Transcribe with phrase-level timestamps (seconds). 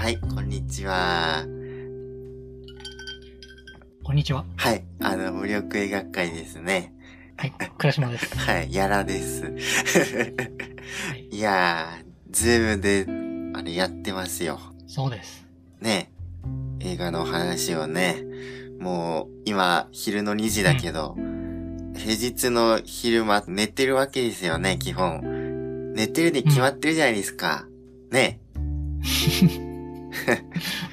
[0.00, 1.44] はい、こんにちは。
[4.02, 4.46] こんにちは。
[4.56, 6.94] はい、あの、無力映画会ですね。
[7.36, 8.32] はい、倉島です。
[8.40, 9.42] はい、やらです。
[9.44, 9.50] は
[11.16, 14.58] い、いやー、ズームで、あれやってますよ。
[14.86, 15.46] そうです。
[15.82, 16.10] ね。
[16.78, 18.24] 映画の話をね。
[18.78, 21.14] もう、今、昼の2時だけど、
[21.94, 25.92] 平日の昼間、寝てるわけですよね、基本。
[25.94, 27.66] 寝てるに決まってるじゃないですか。
[28.10, 28.40] ね。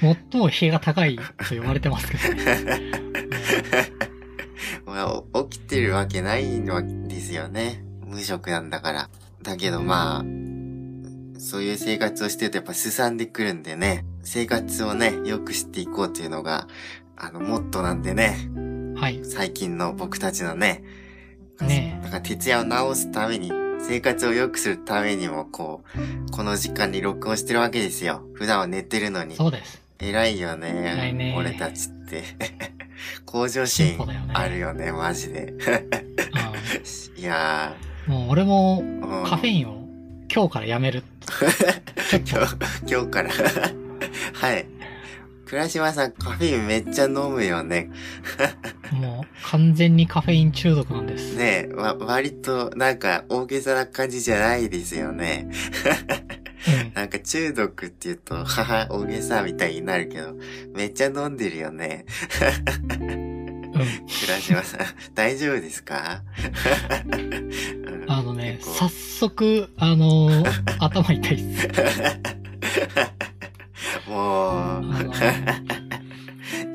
[0.02, 2.92] 最も日が高いと言われてますけどね。
[4.86, 7.84] まあ、お起きてるわけないわけですよね。
[8.06, 9.10] 無職なんだから。
[9.44, 10.26] だけどまあ、
[11.40, 14.06] そういう生活をしてるとやっぱすさんでくるんでね。
[14.24, 16.68] 生活をね、良くしていこうというのが、
[17.16, 18.50] あの、モットーなんでね。
[18.96, 19.22] はい。
[19.24, 20.84] 最近の僕たちのね。
[21.62, 25.84] ねだから徹夜を直すために、生活を良くするためにも、こ
[26.28, 28.24] う、この時間に録音してるわけですよ。
[28.34, 29.36] 普段は寝てるのに。
[29.36, 29.82] そうです。
[30.00, 30.94] 偉いよね。
[30.96, 32.24] 偉いね俺たちって。
[33.26, 35.54] 向上心進歩だよねあるよね、マジで。
[37.18, 37.76] いや
[38.08, 38.84] うん、もう俺も
[39.26, 39.88] カフェインを
[40.34, 41.04] 今日からやめる。
[42.90, 43.30] 今日から。
[44.34, 44.66] はい。
[45.48, 47.90] 倉島さん、カフェインめっちゃ飲むよね。
[48.90, 51.36] と、もう完全にカフェイン中毒なんです。
[51.38, 55.48] ねえ、わ、割と、なんか、大げさな感じじゃないですよね。
[56.86, 56.94] うん。
[56.94, 60.36] なんか中毒って言うと、母、大げさみたいになるけど、
[60.76, 62.06] めっちゃ飲んでるよね。
[63.00, 63.48] うん。
[64.26, 64.80] 倉島さん、
[65.16, 66.24] 大丈夫ですか？
[67.14, 70.46] うんあのね、早速、あのー
[70.80, 71.68] 頭痛いっす。
[74.08, 74.84] もう、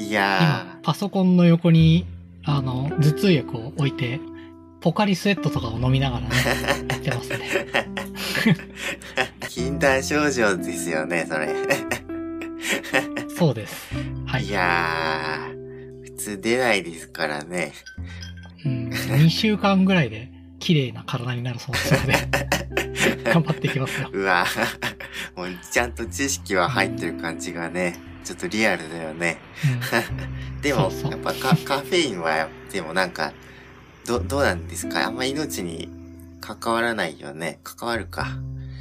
[0.02, 2.06] いや今、パソコンの横に、
[2.44, 4.20] あの、頭痛薬を置いて、
[4.80, 6.34] ポカリスエットとかを飲みながらね、
[6.90, 7.38] やってますね。
[9.40, 11.54] ー、 禁断症状ですよね、それ。
[13.36, 13.94] そうです。
[14.26, 14.50] はいい。
[14.50, 17.72] やー、普通出ないですからね。
[18.64, 20.31] うん、2週間ぐらいで
[20.62, 24.08] 綺麗な体になるそうですので、 頑張っていきますよ。
[24.12, 24.46] うわ
[25.36, 29.38] もうちゃんと知識は入ってる感じがね、ちょっとリアルだよね。
[30.62, 33.32] でも、そうそうやっぱカカフェインは、でもなんか、
[34.06, 35.06] ど、どうなんですか？
[35.06, 35.88] あんま命に
[36.40, 37.58] 関わらないよね。
[37.64, 38.28] 関わるか。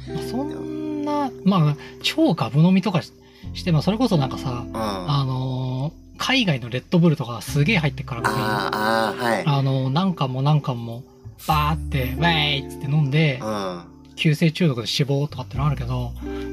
[0.08, 3.12] うん、そんな、まあ、超ガブ飲みとかし
[3.54, 4.76] しても、それこそなんかさ、うん。
[4.76, 8.32] ああのー海外のレッドブルとかすげえ入ってっから、あー、
[8.72, 9.44] あーはい。
[9.44, 11.02] あのー何巻も何巻も、
[11.46, 13.84] バーって、ウェイっつって飲んでう、ん。
[14.16, 16.12] 急性中毒で死亡とかってのあるけど、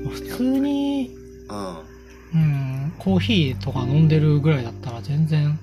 [0.09, 1.11] 普通に、
[1.49, 1.89] うん。
[2.31, 5.59] うん、コーヒーとか飲んでるぐらいだったら全然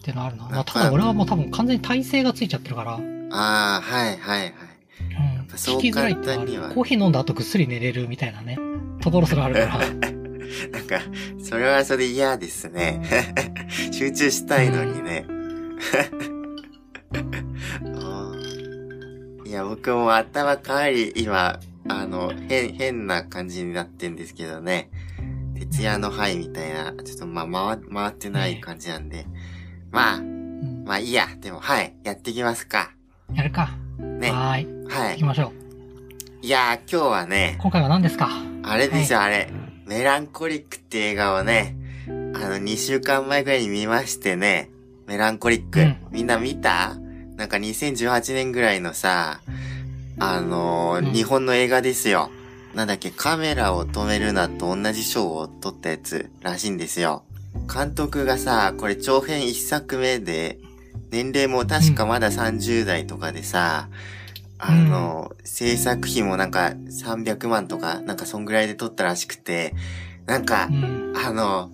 [0.00, 0.48] ってのあるな。
[0.48, 4.52] まあ、ただ俺はもう多分完全に耐性がついちゃってるから、うん、ああ、はいはいはい。
[5.56, 8.58] そう聞きづらいってのはあ簡単にはるコーヒー飲んだ後ぐっすり寝れるみたいなね、
[9.00, 9.78] ところすらあるから。
[10.72, 11.00] なんか、
[11.42, 13.00] それはそれ嫌ですね。
[13.92, 15.24] 集中したいのにね。
[19.50, 24.90] うんいや、僕も頭かなり今、あの、変、変な感じになってんですけどね。
[25.58, 29.26] 徹夜の範囲みたいな、ちょっとまあ、回、回ってない感じなんで。
[29.90, 31.26] まあ、うんまあいいや。
[31.40, 31.94] でも、はい。
[32.04, 32.92] やっていきますか。
[33.34, 33.70] やるか。
[33.98, 34.30] ね。
[34.30, 34.86] はーい。
[34.88, 35.24] はい行き。
[35.24, 35.52] ましょ
[36.42, 36.46] う。
[36.46, 38.28] いやー、今日はね、今回は何ですか？
[38.62, 39.50] あれですよ、あれ。
[39.86, 41.74] メランコリックって映画をね、
[42.06, 44.70] あの、2週間前くらいに見ましてね、
[45.06, 45.80] メランコリック。
[45.80, 46.96] うんみんな見た？
[47.40, 49.40] なんか2018年ぐらいのさ、
[50.18, 52.30] あのーうん日本の映画ですよ。
[52.74, 57.24] なんだっけ、カメラを止めるなと同じ賞を取ったやつらしいんですよ。
[57.72, 60.58] 監督がさ、これ長編1作目で、
[61.10, 63.88] 年齢も確かまだ30代とかでさ、
[64.58, 69.74] あの、制作費もなんか300万とか、なんかそんぐらいで撮ったらしくて、
[70.26, 71.14] なんかう、ん。
[71.16, 71.70] あの、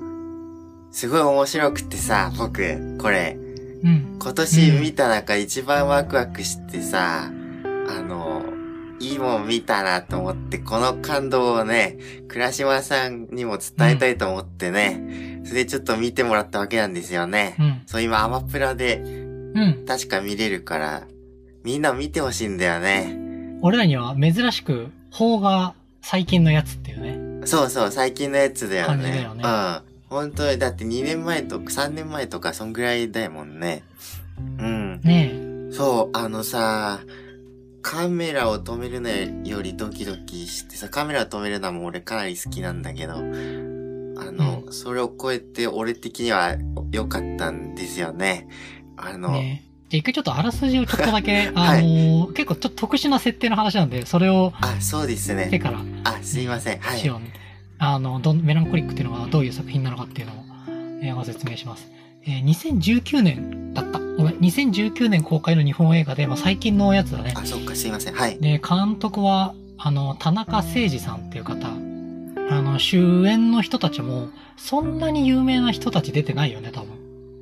[0.92, 3.36] すごい面白くてさ、僕、これ、
[3.82, 4.18] うん。
[4.20, 7.30] 今年見た中一番ワクワクしてさ、
[7.88, 8.44] あの、
[8.98, 17.56] いいもん見たなと思って、この感動をね、倉島さんにも伝えたいと思ってね、それでちょっと見てもらったわけなんですよね。
[17.58, 17.82] うん。
[17.86, 18.96] そう、今アマプラで
[19.56, 19.84] うん。
[19.86, 21.06] 確か見れるから、
[21.64, 23.16] みんな見てほしいんだよね。
[23.62, 27.00] 俺らには珍しく、邦画最近のやつっていう
[27.40, 27.46] ね。
[27.46, 29.02] そうそう、最近のやつだよね。
[29.02, 29.95] 感じだよねうん。
[30.16, 33.82] 本当に、だって2年前とか3年前とか、そんぐらいだもんね。
[34.58, 35.00] うん。
[35.02, 35.32] ね
[35.70, 37.00] そう、あのさ、
[37.82, 43.18] カメラを止めるのよりドキドキしてさ、カメラを止めるのも俺かなり好きなんだけど、あ
[44.32, 46.56] の、それを超えて俺的には
[46.92, 48.48] 良かったんですよね。
[48.96, 49.16] あえ。
[49.18, 49.66] の、ねえ。
[49.90, 55.44] じゃあ一回ちょっとあらすじをちょっとだけ、 はいあのー結構ちょっと特殊な設定の話なんで、それをあ、そうですね。
[55.44, 56.78] してからあ、すいません。
[56.80, 56.98] はい。
[56.98, 57.45] しようね。
[57.78, 60.36] あの、どんメランコリックっていうのがどういう作品なのかっていうのを、
[61.02, 61.90] えーご説明します。
[62.24, 63.98] えー2019年だった。
[63.98, 67.34] ごめん、2019年公開の日本映画で、まあ、最近のやつだね。
[67.36, 68.14] あ、そっか、すいません。
[68.14, 68.38] はい。
[68.40, 71.68] で、監督は、あの、田中誠二さんっていう方。
[71.68, 76.88] あの、主演の人たちも、そんなに有名な人たち出てないよね、多分。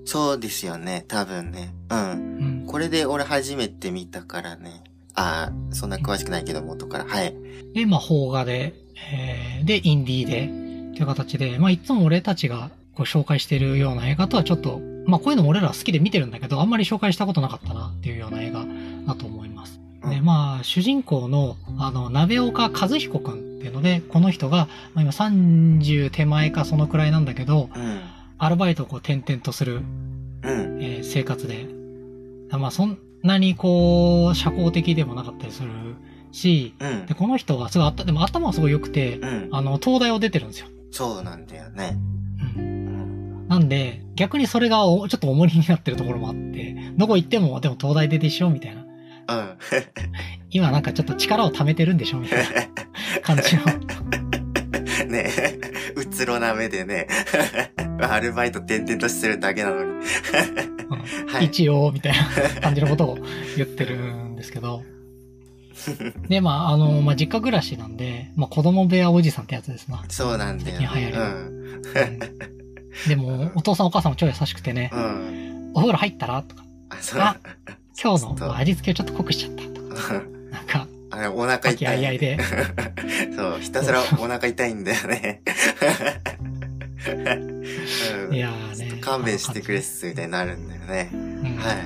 [0.05, 1.73] そうですよね、多分ね。
[1.91, 2.11] うん。
[2.11, 2.67] うん。
[2.67, 4.83] これで俺初めて見たからね。
[5.15, 7.05] あーそんな詳しくないけど、元から。
[7.05, 7.35] はい。
[7.75, 8.75] で、まあ、邦画で、
[9.13, 10.45] えーで、インディーで、
[10.93, 18.65] っていう形で、まあ、いつも俺たちがこう紹介してるような映画とはちょっと、まあ、こういうのも俺ら好きで見てるんだけど、あんまり紹介したことなかったなっていうような映画
[19.07, 19.81] だと思います。
[20.09, 28.01] で、うんまあ、主人公の、あの、鍋岡和彦くんっていうので、この人が、まあ、今30手前かそのくらいなんだけど、うん。
[28.39, 30.83] アルバイトをこう転々とする、うん。
[30.83, 31.67] えー生活で、
[32.59, 35.71] まあ、そんなにこう、社交的でもなかったりする
[36.33, 37.15] し、うんで、。
[37.15, 39.49] この人はすごいあった、でも頭はすごい良くて、うん。
[39.53, 40.69] あの、東大を出てるんですよ。
[40.91, 41.97] そうなんだよね。
[42.57, 42.63] うん。
[42.63, 43.49] うん。
[43.49, 48.83] なんで、逆にそれがおちょっと重荷になってるところもあって、どこ行っても、でも東大出でしょみたいな。
[48.83, 49.57] うん。
[50.51, 52.47] 今なんかちょっと力を貯めてるんでしょみたいな
[53.23, 53.63] 感じの。
[55.09, 55.31] ね
[55.97, 57.09] うつろな目でね。
[58.01, 60.07] アルバイト転々としてるだけなのに。
[61.29, 61.47] はい。
[61.47, 63.19] 一応、みたいな感じのことを
[63.57, 64.83] 言ってるんですけど。
[66.29, 70.05] で、まあ、あの、まあ、実家暮らしなんで、まあ、子供部屋おじさんってやつですな。
[70.09, 70.89] そうなんだよね。
[70.91, 71.31] 最近流行りのうん。
[71.31, 72.55] うん
[73.09, 75.71] でも、お父さんお母さんも超優しくてね、うん。
[75.75, 77.21] お風呂入ったらとか、あ、そう。
[77.21, 77.37] あ
[78.01, 81.87] 今日の味付けをちょっと濃くしちゃったとか、うんなんか、あれ、お腹痛い。
[81.87, 82.39] あいあいで、
[83.37, 85.43] そう、ひたすらお腹痛いんだよね。
[87.13, 89.01] うんいやーね。
[89.01, 91.11] 勘弁してくれっす、みたいになるんだよね。
[91.13, 91.77] うんはい。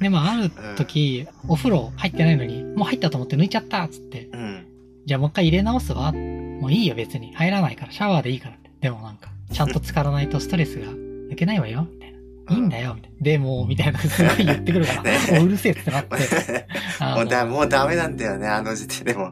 [0.02, 4.64] で、まあ、ある時、お風呂入ってないのに、もう入ったと思って抜いちゃったっつって、うん。
[5.04, 6.12] じゃあもう一回入れ直すわ。
[6.12, 7.34] もういいよ別に。
[7.34, 8.70] 入らないから、シャワーでいいからって。
[8.80, 10.86] でもなんか、ちゃんと浸からないとストレスが
[11.30, 12.18] 抜けないわよ、みたいな。
[12.56, 13.16] いいんだよ、みたいな。
[13.20, 16.16] でも、みたいな、すごい言ってくるから、 ねもううるせえってなって。
[17.14, 19.30] もうだ、もうダメなんだよね、あの時点でも。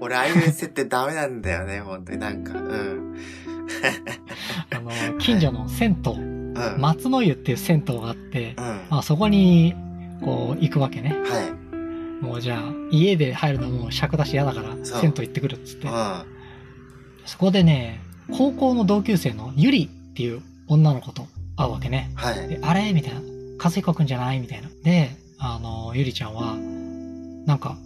[0.00, 2.54] 俺、ああいう設定ダメなんだよね、本当になんか。
[2.54, 3.16] うん。
[4.74, 6.16] あの、近所の銭湯、う
[6.78, 6.80] ん。
[6.80, 8.80] 松の湯っていう銭湯があってう、ん。
[8.90, 9.74] まあそこに、
[10.22, 11.10] こう、行くわけね。
[11.24, 11.42] は
[12.20, 12.24] い。
[12.24, 15.90] もうじゃあ、家で入るのも尺だし嫌だから、そう銭湯行ってくるっつってう。
[15.90, 16.22] ん。
[17.26, 18.00] そこでね、
[18.32, 21.26] 高校の同級生のゆりっていう女の子と
[21.56, 22.10] 会うわけね。
[22.14, 22.48] はい。
[22.48, 22.92] で、あれ？
[22.92, 23.20] みたいな。
[23.62, 24.40] 和彦くんじゃない？
[24.40, 24.68] みたいな。
[24.82, 26.56] で、あの、ゆりちゃんは、
[27.46, 27.76] なんか、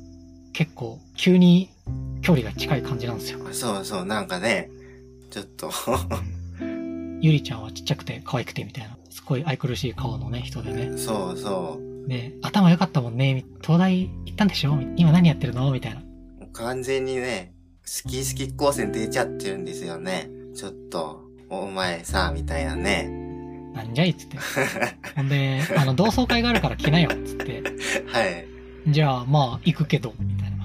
[0.53, 1.69] 結構、急に
[2.23, 3.39] 距離が近い感じなんですよ。
[3.53, 4.69] そうそう、なんかね、
[5.31, 5.71] ちょっと、
[7.21, 8.97] ゆりちゃんはちっちゃくて可愛くてみたいな。
[9.11, 10.97] すごい愛くるしい顔のね、人でね。
[10.97, 13.35] そうそで、頭良かったもんね。
[13.35, 14.79] み東大行ったんでしょ？
[14.97, 15.71] 今何やってるの？
[15.71, 16.01] みたいな。
[16.01, 16.05] う。
[16.53, 20.29] 完全にね、好き好き光線出ちゃってるんですよね。
[20.55, 23.09] ちょっと、お前さ、みたいなね。
[23.75, 24.39] なんじゃいっつって。
[25.15, 27.63] ほんで、あの、同窓会があるから来なよっつって。
[28.11, 28.47] はい。
[28.89, 30.57] じゃあ、まあ、行くけど、みたいな。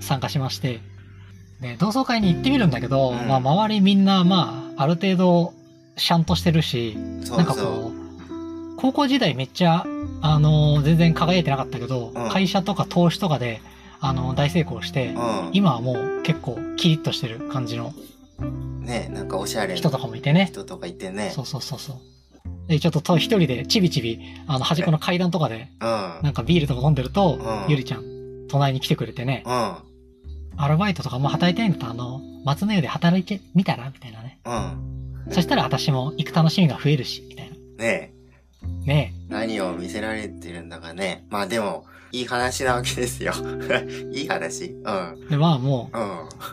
[0.00, 0.80] 参加しまして。
[1.60, 5.54] で、同窓会に行ってみるんだけど、うんまあ、周りみんな、まあ、ある程度、
[5.96, 9.84] シャンとしてるし、なんかそこう、高校時代めっちゃ、
[10.20, 13.60] あの、全然輝いてなかったけど、うん会社とか投資とかで、
[14.00, 15.14] あの、大成功して。
[15.52, 17.92] 今はもう結構キリッとしてる感じの
[18.82, 20.46] ね、なんかおしゃれ人となかもいてね。
[20.46, 21.30] 人とかいてね。
[21.30, 21.96] そうそうそうそう。
[22.68, 25.88] で、ちょっとと一人でちびちび、あの、端っこの階段とかで、うん。
[26.22, 28.04] なんかビールとか飲んでると、うんゆりちゃん、
[28.48, 29.76] 隣に来てくれてね、うん。
[30.58, 34.40] アルバイトとかあんま働いてないんだったら、あの、松の湯で働いてみたらみたいなね。
[34.44, 35.32] うん。
[35.32, 37.56] そしたら私も行く楽しみが増えるし、みたいな。
[37.84, 38.12] ね
[38.84, 41.24] ね何を見せられてるんだかね。
[41.30, 43.34] まあでも、いい話なわけですよ。
[44.12, 45.24] いい話うん。
[45.26, 45.30] え。
[45.30, 46.06] で、まあもう、うん。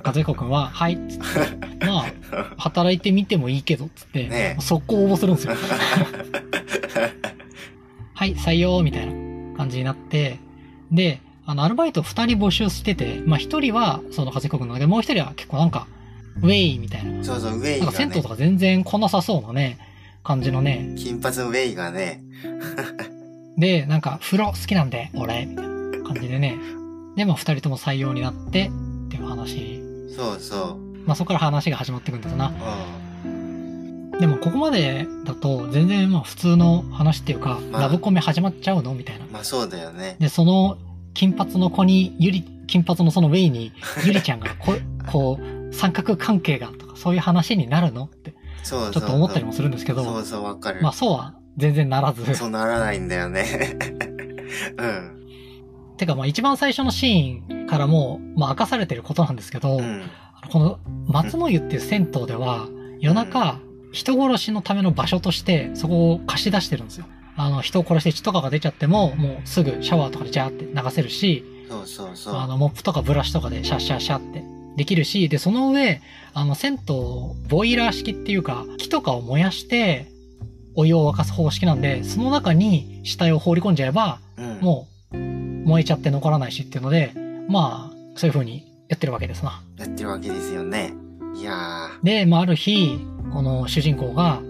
[0.04, 1.26] 和彦くんは、はい、つって、
[1.88, 2.06] まあ、
[2.58, 5.54] 働いてみてもいいけど、つって、ねえ速攻応募するんですよ。
[8.14, 9.14] はい、採用、みたいな
[9.58, 10.40] 感じになって、
[10.92, 15.88] で、あの、アルバイト二人募集してて、まあ一人は、その和彦くんなんだけど、もう一人は結構なんか、
[16.42, 17.24] ウェイみたいな。
[17.24, 19.78] そうそう、ウェイなんか銭湯と、か全然来なさそうなね、
[20.24, 20.96] 感じのね。
[20.98, 22.24] 金髪のウェイがね、
[23.58, 26.58] で、なんか、風呂好きなんで、俺、みたいな感じでね。
[27.16, 28.70] で、まあ二人とも採用になって、
[29.08, 29.82] っていう話。
[30.16, 32.52] そうそまあそこから話が始まっていくんだなう。。
[33.26, 34.20] うん。
[34.20, 38.94] でもここまでだと全然まあ普通の話っていうか、まあラブコメ始まっちゃうの？
[38.94, 39.26] みたいな。
[39.32, 40.16] まあそうだよね。
[40.20, 40.78] で、その
[41.16, 43.72] 金髪の子に、ゆり、金髪のそのウェイに、
[44.06, 44.76] ゆりちゃんがこ、
[45.12, 48.06] こう、三角関係がとか、そういう話になるの？
[48.06, 48.36] って。
[48.64, 50.82] ちょっと思ったりもするんですけど、そうそう、わかる。
[50.82, 52.36] まあそうは全然ならず。
[52.36, 53.46] そうならないんだよね。
[54.78, 55.96] うん。
[55.98, 60.04] てかまあ一番最初のシーンからもう、まあ明かされてることなんですけど、うん。
[60.52, 62.68] この松の湯っていう銭湯では、
[63.00, 63.60] 夜中、
[63.92, 67.06] 人殺しのための場所として、そこを貸し出してるんですよ。
[67.38, 72.36] あの、人を殺して血とかが出ちゃっても、もうすぐシャワーとかでジャーって流せるし、そうそうそう。
[72.36, 74.44] あの、モップとかブラシとかでシャッシャッシャって
[74.76, 76.02] できるし、で、その上、
[76.34, 76.80] あの、銭湯、
[77.50, 80.08] ボイラー式っていうか、木とかを燃やして、
[80.76, 87.14] お湯を沸かす方式なんで、その中に死体を放り込んじゃえば、うん、もう、燃えちゃって残らないしっていうので、
[87.50, 89.64] まあ、そういう風にやってるわけですな。
[89.78, 90.94] やってるわけですよね。
[91.36, 93.00] いやで、まあ、ある日、
[93.34, 94.42] この主人公が、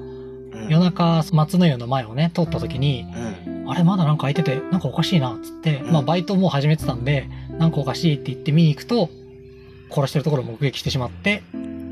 [0.69, 3.05] 夜中、松の湯の前をね、通った時に、
[3.45, 3.69] うん。
[3.69, 9.09] あれまだなんか開いてて、なんかおかしいな、つって、うんまあバイトもう始めてたんで、なんかおかしいって言って見に行くと、
[9.91, 11.43] 殺してるところを目撃してしまって、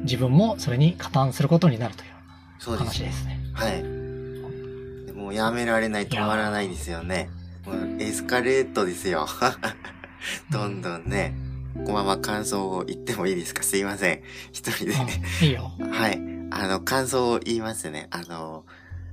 [0.03, 2.10] 自分もそれに加担することになるという
[2.60, 2.89] そうですね。
[2.89, 3.39] 話ですね。
[3.53, 3.84] はい。
[5.08, 7.30] でもうやめられない、止まらないですよね。
[7.65, 9.25] もうエスカレートですよ。
[10.51, 11.34] どんどんね。
[11.75, 13.63] このまま感想を言ってもいいですか？
[13.63, 14.20] すいません。
[14.51, 14.92] 一人で。
[14.92, 14.96] う
[15.44, 15.72] んいいよ。
[15.92, 16.20] はい。
[16.55, 18.07] あの、感想を言いますね。
[18.12, 18.63] あの、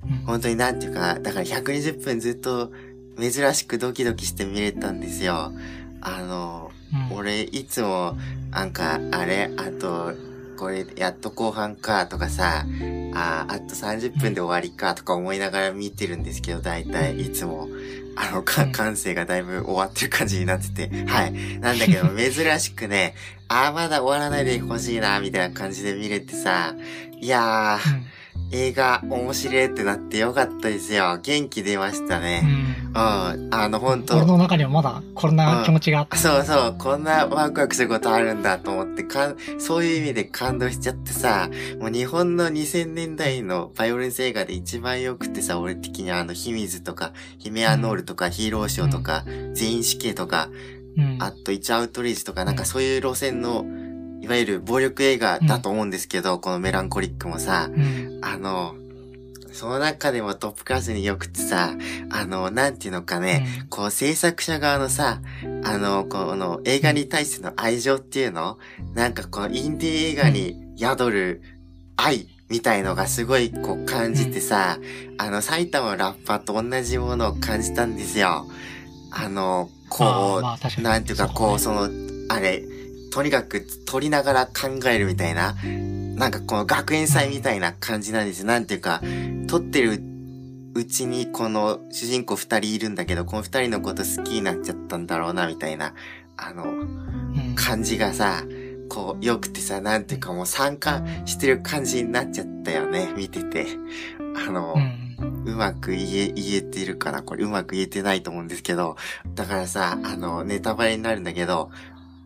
[0.04, 2.72] うん本当になんていうか、だから120分ずっと
[3.18, 5.52] 珍しくドキドキして見れたんですよ。
[6.00, 6.70] あの、
[7.10, 8.16] うん俺いつも、
[8.50, 10.12] なんか、あれあと、
[10.58, 12.64] これ、やっと後半かとかさ、
[13.14, 17.68] ああと30分で終わりかとか思いながら見てるんですけど、大体いつも、
[18.16, 21.32] あの、感性がだいぶ終わってる感じになってて、はい。
[21.60, 23.14] なんだけど、 珍しくね、
[23.48, 26.74] ああ、まだ終わらないでほしいな、みたいな感じで見れてさ、
[27.20, 28.06] いやー、うん
[28.52, 31.18] 映画面白いってなってよかったですよ。
[31.22, 32.40] 元気出ましたうね。
[32.40, 32.92] んうん。
[32.94, 34.16] あの、ほんと。
[34.16, 36.16] 俺の中にはまだこんな気持ちがあった。
[36.16, 50.48] そうそう、こんなワクワクすることあるんだと思って、かん、そういう意味で感動しちゃってさ、もう日本の2000年代のバイオレンス映画で一番良くてさ、俺的にはあの、秘密とか、ヒメアノールとか、ヒーローショーとか、全員死刑とか、
[50.96, 53.64] うんあと、イチアウトレイジとか、なんかそういう路線の、
[54.20, 58.18] いわゆる暴力映画だと思うんですけど、このメランコリックもさ、うん。
[58.22, 58.74] あの、
[59.52, 61.76] その中でもトップクラスに良くてさ、
[62.10, 65.20] あの、なんていうのかね、こう制作者側のさ、
[65.64, 68.58] あの、この映画に対しての愛情っていうの
[68.94, 71.42] なんかこのインディー映画に宿る
[71.96, 74.78] 愛みたいのがすごいこう感じてさ、
[75.18, 78.46] あの埼玉のラッパーと同じものを感じたんですよ。
[79.12, 80.40] あの、こ
[80.78, 81.88] う、なんていうかこう、その、
[82.28, 82.62] あれ、
[83.10, 85.56] とにかく撮りながら考えるみたいな、
[86.16, 88.46] なんかこの学園祭みたいな感じなんですよ。
[88.46, 89.02] なんていうか、
[89.48, 90.02] 撮ってる
[90.74, 95.94] うちにこの主人公二人いるんだけど、この二人のこと好きになっちゃったんだろうな、みたいな、
[96.36, 98.42] あの、うん感じがさ、
[98.88, 103.66] こう、良くてさ、なんていうかもう参加してる感じになっちゃったよね、見てて。
[104.46, 105.10] あの、うん
[105.44, 108.96] うまく言え、言えてるかなこれうまく言えてないと思うんですけど、
[109.34, 111.70] だからさ、あの、ネタバレになるんだけど、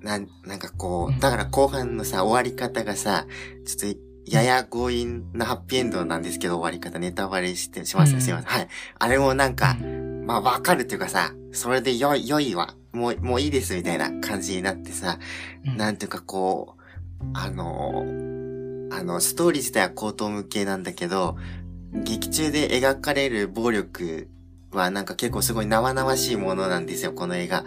[0.05, 3.27] なん、なんかこうだから後半のさ、終わり方がさ、
[3.65, 8.51] ちょっと、やや強引なハッピーエンドなんですけど、終わり方、ネタバレして、しますすいません。
[8.51, 8.69] はい。
[8.99, 9.77] あれもなんか、
[10.27, 12.75] まあわかるっていうかさ、それで良い、良いわ。
[12.93, 15.19] もう、もういいですみたいな感じになってさ、
[15.67, 16.83] うんなんていうかこう、
[17.33, 18.05] あの、
[18.93, 21.37] あの、ストーリー自体は高等無形なんだけど、
[21.93, 24.29] 劇中で描かれる暴力
[24.71, 27.65] はなんか結構すごい生々しいものなんですよ、この映画。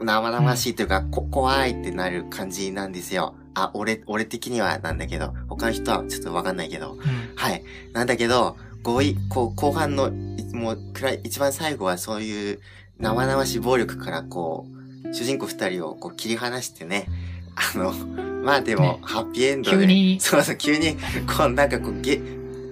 [0.00, 3.34] 生々しいというか、こ怖いってなる感じなんですよ。
[3.54, 6.92] あ、俺、俺的にはなんだけど、他の人はちょっとわかんないけど。
[6.92, 7.00] うん
[7.36, 7.62] はい。
[7.92, 12.60] なんだけど、ごい、こう、後半の、いもう、くらい、一番最後はそういう
[12.98, 14.66] 生々しい暴力からこ
[15.04, 17.06] う、主人公二人をこう切り離してね、
[17.54, 17.92] あの、
[18.44, 22.20] まあでも、ねハッピーエンドで、急にそうそう、急に、こう、なんかこう、げ、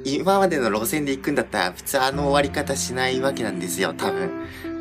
[0.04, 4.30] 今までの路線で行くんだったら、普通あの終わり方しないわけなんですよ、多分。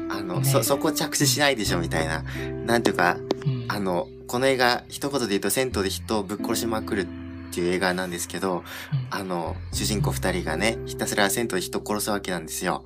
[0.10, 2.24] あの、ねそ、そこ着地しないでしょ、みたいな。
[2.66, 7.06] なんていうか、うんあの、この映画、一言で言うと、銭湯で人をぶっ殺しまくるっ
[7.52, 8.64] ていう映画なんですけど、
[9.10, 12.86] あの、主人公二人がね、ひたすら銭湯で人殺すわけなんですよ。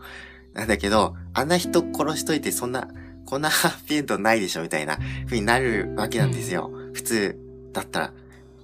[0.53, 2.87] なんだけど、あんな人殺しといて、そんな、
[3.25, 6.71] こんなハッピーエンドないでしょ、みたいな風になるわけなんですよ。
[6.93, 7.37] 普通
[7.73, 8.13] だったら。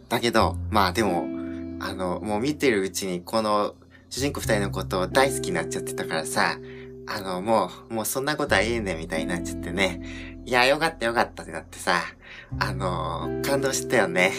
[0.09, 1.27] だけど、まあでも、
[1.79, 3.75] あの、もう見てるうちに、この、
[4.09, 6.57] 主人公二人のことを大好きになっちゃってたからさ、
[7.07, 10.41] あの、もう、もうそんなことはええねんみたいになっちゃってね。
[10.45, 12.01] いや、よかったよかったってなってさ、
[12.59, 14.31] あの感動したよね。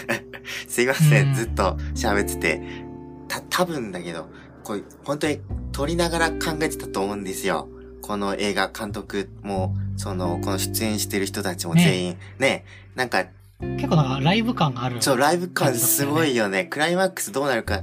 [0.68, 2.86] すいません、うんずっと喋ってて。
[3.28, 4.28] た、多分だけど、
[4.62, 5.40] こう、本当に
[5.72, 7.68] 撮りながら考えてたと思うんですよ。
[8.02, 12.18] この映画、監督も、その、この出演してる人たちも全員。
[12.38, 13.26] ねなんか、
[13.60, 15.02] 結構なんかライブ感がある。
[15.02, 16.64] そう、ライブ感すごいよね。
[16.66, 17.82] クライマックスどうなるか、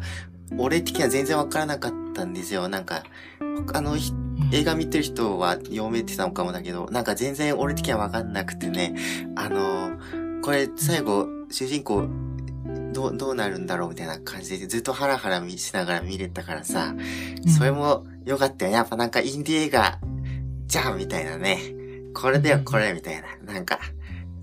[0.58, 2.67] 俺的には全然わからなかったんですよ。
[2.70, 3.03] なんか、
[3.74, 3.98] あの、
[4.51, 8.95] 映画見てる人は読めてたのかもだけど、なんか全然俺的にはわかんなくてね。
[9.36, 9.91] あの、
[10.41, 12.07] これ最後、主人公、
[12.93, 16.93] どう、どうなるんだろうみたいな感じでずっとハラハラしながら見れたからさ、
[17.57, 18.72] それも良かったよ。
[18.72, 20.00] やっぱなんかインディ映画、
[20.67, 21.60] じゃんみたいなね。
[22.13, 23.53] これだよ、これみたいな。
[23.53, 23.79] なんか、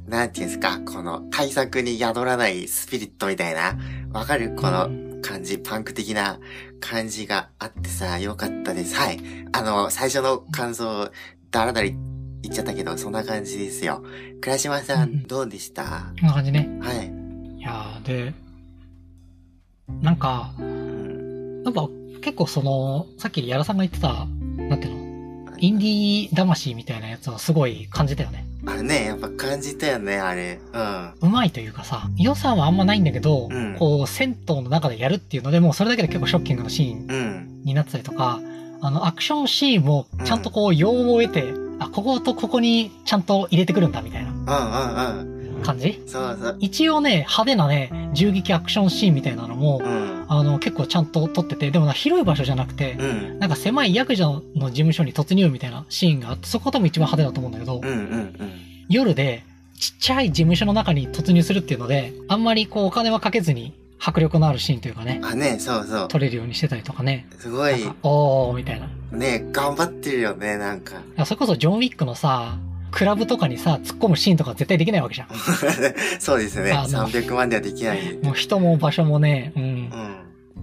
[0.07, 3.79] なんていうんですか、この対策に宿らないスピリットみたいな。
[4.12, 4.55] わかる？
[4.57, 4.88] この
[5.23, 6.39] 感じ、パンク的な
[6.81, 8.95] 感じがあってさ、良かったです。
[8.97, 9.21] はい。
[9.53, 11.11] あの、最初の感想、
[11.50, 11.97] だらだら言
[12.50, 14.03] っちゃったけど、そんな感じですよ。
[14.41, 16.12] 倉島さん、どうでした？
[16.21, 16.69] こんな感じね。
[16.81, 17.12] はい。
[17.59, 18.35] いやーで、
[20.00, 21.62] なんか、うん。
[21.65, 21.89] やっぱ
[22.23, 25.00] 結構その、さっき矢田さんが言ってた、なんていうの、
[25.61, 28.47] インディー魂みたいなやつはすごい感じたよね。
[28.67, 30.59] あれね、やっぱ感じたよね、あれ。
[30.73, 31.12] うん。
[31.21, 37.14] うまいというかさ、予算はあんまないんだけど、うんこう、銭湯の中でやるっていうので、もうそれだけで結構ショッキングなシーンう
[37.61, 37.62] ん。
[37.64, 38.40] になってたりとか、
[38.83, 41.45] あの、アクションシーンもちゃんとこう、用を得て、
[41.79, 45.39] あ、こことここにちゃんと入れてくるんだみたいなうんうんうん。
[45.61, 46.02] 感じ？
[46.07, 46.57] そうそう。
[46.61, 50.25] 一応ね、派手なね、銃撃アクションシーンみたいなのも、うん。
[50.29, 53.38] あの、結構ちゃんと撮ってて、でもな、広い場所じゃなくて、うん。
[53.38, 58.52] なんか狭いヤクザの事務所に突入みたいなシーンがあって、そこが多分一番派手だと思うんだけど、うんうんうん。
[58.88, 59.45] 夜で
[59.79, 66.09] ちっちゃい事務所の中に突入するっていうので、あんまりこうお金はかけずに迫力のあるシーンというかね、あ、ね、そうそう。
[66.09, 67.26] 撮れるようにしてたりとかね。
[67.38, 68.87] すごいおー、みたいな。
[68.87, 71.02] いね、頑張ってるよね、なんか。
[71.17, 72.59] やそれこそジョン・ウィックのさ、
[72.90, 75.28] クラブとかにさ、突っ込むシーンとか絶対できないわけじゃん。
[76.18, 76.73] そうですね。
[76.73, 78.18] あの300万ではできない。
[78.23, 79.66] もう人も場所もね、うんう。
[79.66, 79.90] ん。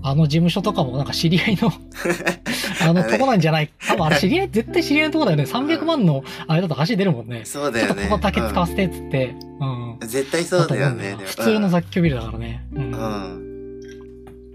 [0.04, 1.72] あの事務所とかもなんか知り合いの、
[2.88, 5.44] あのとこなんじゃない多分あれ知り合い、絶対知り合いのとこだよね。
[5.50, 7.44] 300万のあれだと足出るもんね。
[7.46, 8.04] ちょっとそうだよね。
[8.04, 9.92] ここだけ使わせてっつって、うん。
[9.92, 11.18] うん絶対そうだよね。
[11.20, 12.64] 普通の雑居ビルだからね。
[12.74, 12.84] うん。
[12.84, 13.48] うん。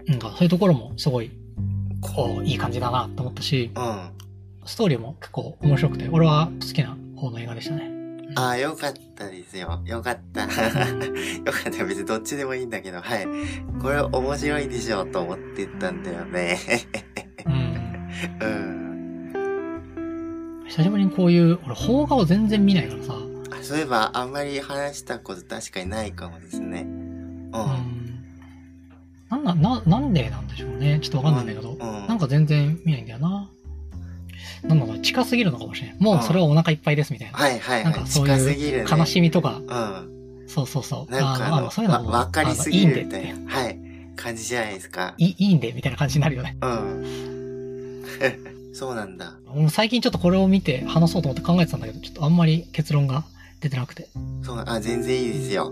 [0.07, 1.31] なんかそういうところもすごい、
[1.99, 3.99] こう、いい感じだなと思ったし、うん。
[4.65, 7.89] ストーリーも結構面白くて、俺は好きな方の映画でしたね。
[8.35, 9.81] ああ、よかったですよ。
[9.85, 10.41] よかった。
[10.43, 10.55] よか
[11.69, 11.85] った。
[11.85, 13.25] 別にどっちでもいいんだけど、はい。
[13.81, 16.57] これ面白いでしょうと思ってたんだよね。
[17.45, 18.47] うん。
[18.47, 19.33] うん。
[20.67, 23.13] 久しぶりにこういう、俺、邦画を全然見ないからさ、
[23.51, 26.81] あそういえば、あんまり話したこと確かにないかもですね。
[26.81, 26.85] う。
[26.85, 27.53] うんん。
[29.29, 30.99] なんな、な、なんでなんでしょうね。
[31.01, 33.49] ちょっとわかんないんだけど、うんなんか全然見ないんだよな。
[34.63, 35.97] なんだろう、近すぎるのかもしれない。
[35.99, 37.37] もうそれはお腹いっぱいですみたいな。
[37.37, 37.83] はいはいはい。
[37.83, 38.89] なんかそう近すぎるね。
[38.89, 39.75] いう悲しみとか、う
[40.43, 40.45] ん。
[40.47, 41.11] そうそうそう。
[41.11, 43.51] なんかあの、あそういうのもわわかりすぎるみたいな。
[43.51, 43.79] はい。
[44.15, 45.15] 感じじゃないですか。
[45.17, 46.57] いいいいんで、みたいな感じになるよね。
[46.61, 48.03] うん。
[48.73, 49.33] そうなんだ。
[49.69, 53.23] 最近ちょっとこれを見て話そうと思って考えてたんだけど、ちょっとあんまり結論が
[53.59, 54.07] 出てなくて。
[54.41, 55.71] そうな、あ、全然いいですよ。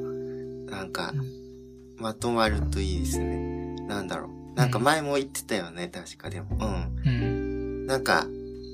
[0.69, 3.75] なんかうん、まとまるといいですね。
[3.87, 4.55] なんだろう。
[4.55, 6.47] なんか前も言ってたよね、確かでも。
[6.59, 7.09] うん。
[7.09, 7.87] うん。
[7.87, 8.25] なんか、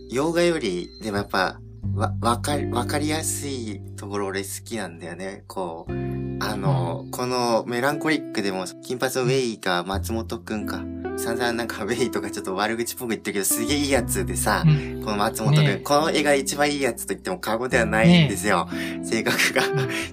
[0.09, 1.59] 洋画より、でもやっぱ、
[1.95, 5.43] わ、わかり、わかりやすいところ俺好きなんだよね。
[5.47, 5.91] こう、
[6.39, 10.83] あの、このメランコリックでも、金髪のウェイが松本くんか。
[11.17, 18.69] 散々なんかウェイとかちょっと悪口っぽく言ってるけど、すげえいいやつでさ、うんこの松本くん、ねえこの映画一番いいやつと言っても過言ではないんですよ。
[19.03, 19.63] 性格が。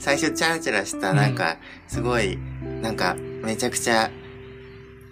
[0.00, 2.38] 最初チャラチャラした、なんか、すごい、
[2.80, 4.11] なんか、めちゃくちゃ、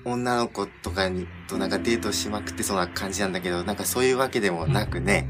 [0.05, 5.29] 女の子とかに、となんかデートしまくってそうな感じなんだけど、なんかそういうわけでもなくね、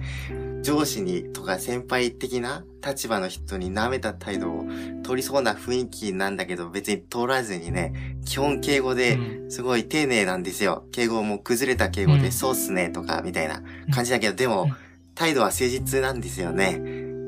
[0.63, 4.65] 上司にとか先輩的な立場の人に舐めた態度を
[5.03, 10.85] 取りそうな雰囲気なんだけど、別に取らずにね、基本敬語で、うんすごい丁寧なんですよ。
[10.93, 14.77] 敬語も崩れた敬語で、うんそうっすね、とか、みたいな感じだけど、でもうん、
[15.15, 16.81] 態度は誠実なんですよね。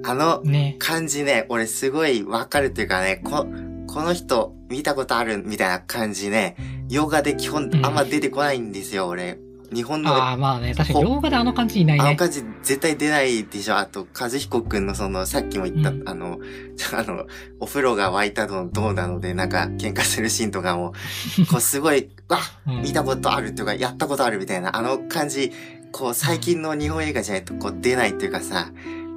[0.07, 0.77] あのね。
[0.79, 3.47] 感じね、俺すごいわかるっていうかね、こ、
[3.87, 6.57] この人見たことあるみたいな感じね、
[6.89, 9.39] 洋画で基本あんま出てこないんですよ、俺。
[9.73, 12.05] 日本のああ、まあね、確かに洋画であの感じいないね。
[12.05, 13.79] あの感じ絶対出ないでしょ。
[13.79, 16.41] あと、和彦くんのその、さっきも言った、うんあの、
[16.93, 17.27] あの、
[17.61, 20.93] お風呂が沸いたのどうなので、なんか喧嘩するシーンとかも、
[21.49, 25.53] こうすごい、わうん見たことあるっていうか、やったことあるみたいな、あの感じ、
[25.93, 28.73] こう最近の日本映画じゃないとこう出ないっていうかさ、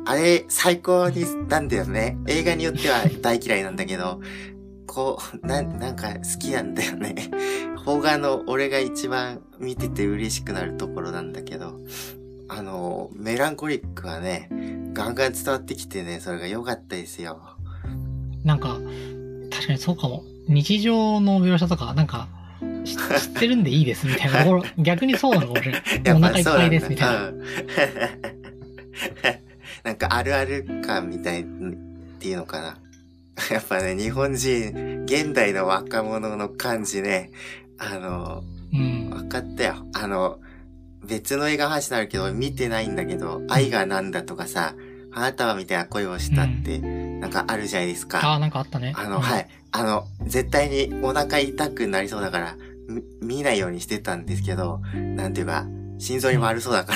[0.06, 2.18] あれ最高になんだよね。
[2.28, 4.22] 映画によっては大嫌いなんだけど、
[4.98, 7.14] こう、なん、なんか好きなんだよね。
[7.86, 11.80] 邦画の俺が一番見てて嬉しくなるところなんだけど、
[12.50, 14.50] あの、メランコリックはね、
[14.94, 17.40] ガンガン伝わってきてね、それが良かったですよ。
[18.44, 18.80] なんか、
[19.52, 20.24] 確かにそうかも。
[20.48, 22.28] 日常の描写とか、なんか、
[22.84, 25.82] し知ってるんでいいですみたいなところ、 逆にそうなのかもしれない。
[26.16, 27.28] お腹いっぱいですみたいな。
[27.28, 27.44] うん
[29.84, 31.46] なんかあるある感みたいっ
[32.20, 32.78] ていうのかな。
[33.52, 37.32] やっぱね、日本人、現代の若者の感じね、
[37.78, 39.10] あの、うん。
[39.10, 39.86] 分かったよ。
[39.94, 40.40] あの、
[41.06, 44.76] 別の映画の話になるけど、見てないんだけど、愛がなんだとかさ、
[45.14, 48.20] あなたはみたいな恋をしたって、なんかあるじゃないですか。
[48.24, 48.94] ああ、なんかあったね。
[48.96, 49.48] あの、うんはい。
[49.72, 52.56] あの、絶対にお腹痛くなりそうだから、
[52.88, 53.04] み
[53.38, 54.82] 見ないようにしてたんですけど、
[55.16, 55.66] なんていうか、
[56.00, 56.94] 心臓に悪そうだか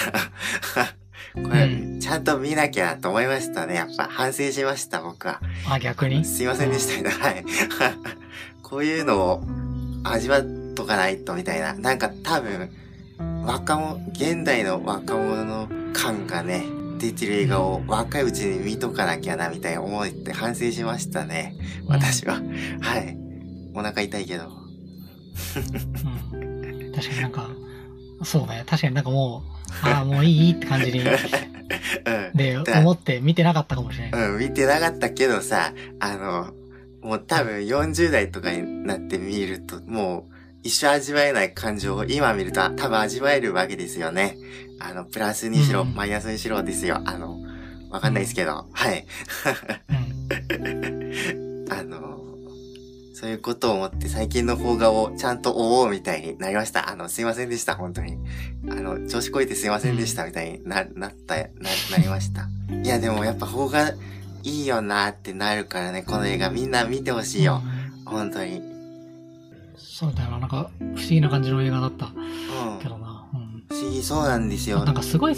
[0.76, 0.96] ら、
[1.34, 3.76] これ、うちゃんと見なきゃと思いましたね。
[3.76, 5.42] やっぱ反省しました、僕は。
[5.70, 6.26] あ、逆に？
[6.26, 7.10] すいませんでしたね。
[7.10, 7.46] はい。
[8.64, 9.44] こういうのを
[10.04, 10.44] 味わっ
[10.76, 11.74] とかないとみたいな。
[11.74, 12.70] なんか多分、
[13.46, 16.64] 若者、現代の若者の感がね、
[17.00, 21.56] 出てる映画を若いうちに見とかなきゃなみたいな思って反省しましたね。
[21.88, 22.42] 私は。
[22.82, 23.18] はい。
[23.74, 24.52] お腹痛いけど。
[26.34, 26.92] うん。
[26.94, 27.50] 確かになんか、
[28.24, 28.64] そうね。
[28.68, 29.44] 確かになんかも
[29.84, 32.38] う、ああ、もういいって感じに、 うん。
[32.38, 34.30] で、だ思って見てなかったかもしれない。
[34.30, 36.54] うん、見てなかったけどさ、あの、
[37.02, 44.38] もう多分40代とかになって見ると、もう一生味わえない感情を今見ると多分味わえるわけですよね。
[44.80, 47.02] あの、プラスにしろ、うんマイナスにしろですよ。
[47.06, 47.40] あの、
[47.90, 49.06] わかんないですけど、はい。
[49.90, 51.68] うん。
[51.72, 52.21] あの、
[53.22, 56.90] そういうことを思って最近の邦画をちゃんと追おうみたいになりました。
[56.90, 58.18] あの、すいませんでした、本当に。
[58.68, 61.44] あの、調子こいてすいませんでしたみたいにな、なった、な、
[61.92, 62.50] なりました。
[62.84, 63.92] いや、でもやっぱ邦画
[64.42, 67.62] いいよなってなるからね、この映画みんな見てほしいよ。
[67.64, 67.82] うん
[68.12, 68.62] 本当に。
[69.78, 70.40] そうだよな。
[70.40, 72.80] なんか、不思議な感じの映画だったうん。
[72.80, 73.30] けどな。
[73.34, 73.64] うん。
[73.70, 74.84] 不思議そうなんですよ。
[74.84, 75.38] なんかすごいうん。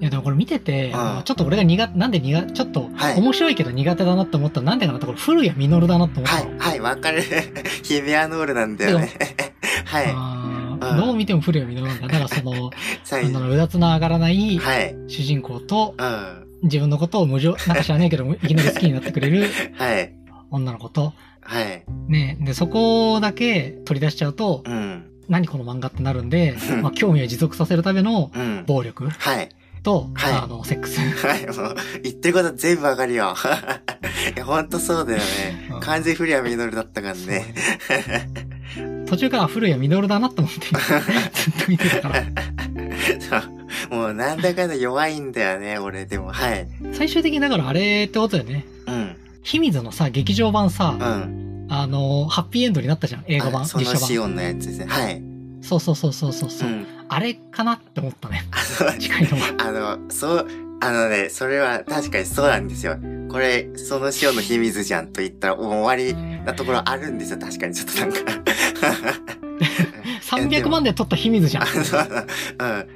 [0.00, 6.54] いやでもこれ見てて、うんちょっと俺が苦手、なんで苦手、ちょっとはい面白いけど苦手だなって思ったらなんでかなってこれ古谷実だなって思ったの？
[6.54, 7.22] い、はい、わかる。
[7.82, 9.10] ヒメアノールなんだよね。
[9.86, 10.96] はい。
[10.96, 12.06] どう見ても古谷実なんだ。
[12.08, 12.70] だからその、
[13.04, 14.94] 最 あの、うだつの上がらないはい。
[15.08, 16.46] 主人公とうん。
[16.62, 20.12] 自分のことを無情、なんか知らないけど、いきなり好きになってくれるはい。
[20.50, 21.84] 女の子と、はい。
[22.08, 25.04] ね、で、そこだけ取り出しちゃうと、うん。
[25.28, 28.64] 何この漫画ってなるんで、まあ、興味を持続させるためのうん。
[28.66, 29.48] 暴力はい。
[29.86, 30.98] と、はいあの、セックス。
[30.98, 33.36] はい、もう、言ってること全部わかるよ。
[34.34, 35.80] いや、ほんとそうだよねうん。
[35.80, 37.24] 完全に古谷実だったからね。
[37.24, 40.60] ね途中から古谷実だなと思って、
[41.32, 43.96] ずっと見てたから。
[43.96, 46.04] もう、なんだかんだ弱いんだよね、俺。
[46.04, 46.66] でも、はい。
[46.92, 48.66] 最終的にだからあれってことだよね。
[48.88, 49.16] うん。
[49.44, 51.66] 秘密のさ、劇場版さ、うん。
[51.70, 53.78] あの、ハッピーエンドになったじゃん、映画版、あそ。
[53.80, 54.86] のシオンのやつですね。
[54.88, 55.35] はい。
[55.66, 56.86] そうそうそうそうそうそうう、ん。
[57.08, 58.44] あれかなって思ったね。
[58.52, 59.54] あの、近いのは。
[59.58, 60.48] あの、そう、
[60.80, 62.96] あのね、それは確かにそうなんですよ。
[63.28, 67.38] これ、その塩の秘密じゃんと言ったらもう終わりなところあるんですよ。
[67.38, 68.18] 確かにちょっとなんか。
[70.22, 71.64] 300万で撮った秘密じゃん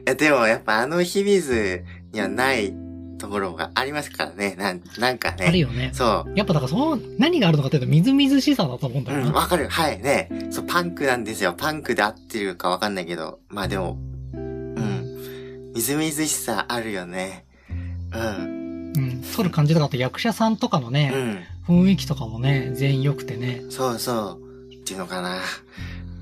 [0.08, 0.16] うん。
[0.16, 2.72] でもやっぱあの秘密にはない
[3.20, 4.56] ところがありますからね。
[4.56, 5.46] なん、なんかね。
[5.46, 5.90] あるよね。
[5.92, 9.16] そやっぱだからその、何があるのかっていうと、みずみずしさだと思うんだう。
[9.16, 9.32] うん。
[9.32, 9.68] わかる。
[9.68, 10.00] はい。
[10.00, 10.28] ね。
[10.50, 11.54] そう、パンクなんですよ。
[11.56, 13.40] パンクで合ってるかわかんないけど。
[13.48, 13.98] まあでも、
[14.32, 15.72] うん。
[15.74, 17.44] みずみずしさあるよね。
[18.12, 18.92] うん。
[18.96, 19.22] うん。
[19.36, 21.44] 撮る感じとかあと役者さんとかのうね、ん。
[21.68, 23.62] 雰囲気とかもね、全員良くてね。
[23.70, 24.74] そうそう。
[24.74, 25.36] っていうのかな。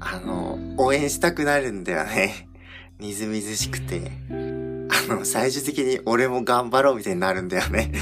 [0.01, 2.49] あの、応援したくなるんだよね。
[3.01, 4.11] みずみずしくて。
[4.31, 4.35] あ
[5.17, 7.93] の、最終的に俺も頑張ろうみたいになるんだよね。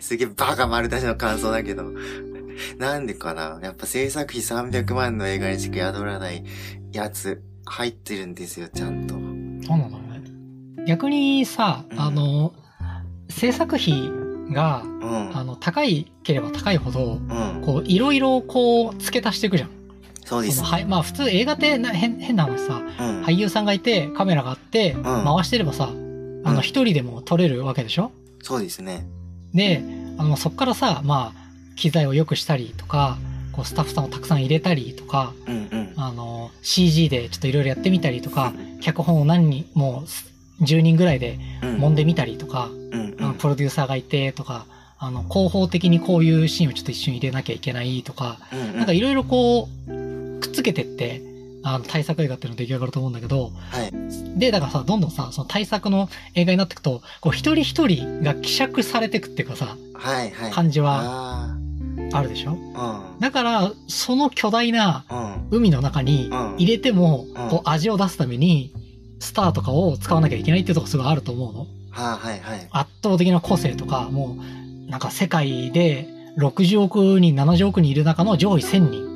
[0.00, 1.84] すげえバカ丸出しの感想だけど。
[2.78, 3.58] なんでかな？
[3.62, 6.44] やっぱ制作費300万の映画にしか宿らない
[6.92, 9.14] やつ入ってるんですよ、ちゃんと。
[9.14, 10.08] そうなんだろう
[10.76, 10.86] ね。
[10.86, 12.54] 逆にさ、うんあの、
[13.28, 14.10] 制作費
[14.50, 15.36] が、うん。
[15.36, 17.62] あの、高いければ高いほど、うん。
[17.64, 19.70] こう、いろいろこう、付け足していくじゃん。
[20.24, 23.22] そうですそのはい、まあ普通映画ってな変変な話さ、うん。
[23.24, 28.10] 俳優さんがいて、カメラがあって、回してればさ、あうんの、一人でも撮れるわけでしょ？
[28.42, 29.06] そうですね。
[29.54, 29.82] で、
[30.18, 33.18] あの、そっからさ、まあ、機材を良くしたりとか、
[33.52, 35.92] こう、スタッフさんをたくさん入れたりとか、うんうん。
[35.96, 40.04] あの、CG でちょっといろいろやってみたりとかう、脚本を何人、も
[40.60, 41.76] う、10人ぐらいでうん。
[41.76, 43.16] 揉んでみたりとか、うんうん。
[43.20, 44.66] あのプロデューサーがいてとか、
[44.98, 48.76] あの、広報的にこういうシーンをちょっと一瞬入れなきゃいけないとか、うんうん。
[48.76, 49.90] なんかいろいろこう、
[50.40, 51.22] くっつけてって、
[51.62, 54.38] あの、対策映画っていうの出来上がると思うんだけど、はい。
[54.38, 60.50] で、だからさ、どんどんさ、その対策の映画になっていくと、こう、一人一人が希釈されていくっていうかさ、はいはい。
[60.52, 61.56] 感じはあ
[62.12, 62.58] あるでしょ？
[62.74, 63.14] あ。
[63.18, 65.18] だから、その巨大なうん。
[65.18, 65.34] うん。
[65.50, 68.72] 海の中にうん入れても、うんこう、味を出すために、
[69.20, 71.60] スターとかを使わなきゃいけないっていうところすごいあると思うの。
[71.90, 72.68] はあ、はいはい。
[72.72, 74.36] 圧倒的な個性とか、も
[74.86, 76.06] う、なんか世界で
[76.38, 79.13] 60億人、70億人いる中の上位1000人うんうんうん。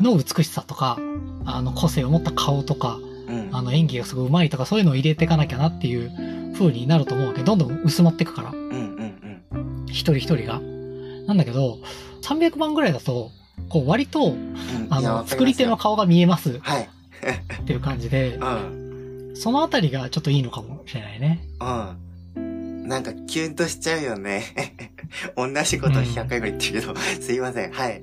[0.00, 0.98] の美しさとか、
[1.44, 3.48] あの個性を持った顔とか、うん。
[3.52, 6.10] あの演技がすごい上手いとか、そういうのを入れていかなきゃなっていう
[6.54, 8.52] 風になると思うわけど、どんどん薄まっていくから。
[9.86, 10.60] 一人一人が。
[11.26, 11.78] なんだけど、
[12.22, 13.30] 300万ぐらいだと、
[13.68, 14.56] こう割と、うん
[14.90, 16.88] あの、作り手の顔が見えますはい。
[17.62, 19.32] っていう感じで う、ん。
[19.34, 21.44] そのあたりがちょっといいのかもしれないね。
[22.34, 22.88] うん。
[22.88, 24.42] なんかキュンとしちゃうよね。
[25.36, 27.72] 同じこと100回ぐらい言ってるけど、 すいません。
[27.72, 28.02] はい。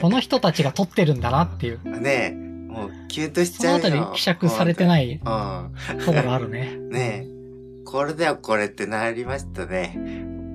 [0.00, 1.80] この人たちが撮ってるんだなっていう。
[2.00, 4.04] ねえ、もうキュンとしそのあちゃうよ。
[4.04, 6.74] たり希釈されてないところあるね。
[6.74, 6.88] ん。
[6.90, 9.98] ねえ、これだよこれってなりましたね。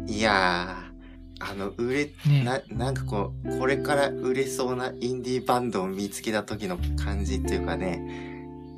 [0.07, 8.01] いやー、あの、売れ、ねな、なんかこう、これから売れそうなインディーバンドを見つけた時の感じっていうかね、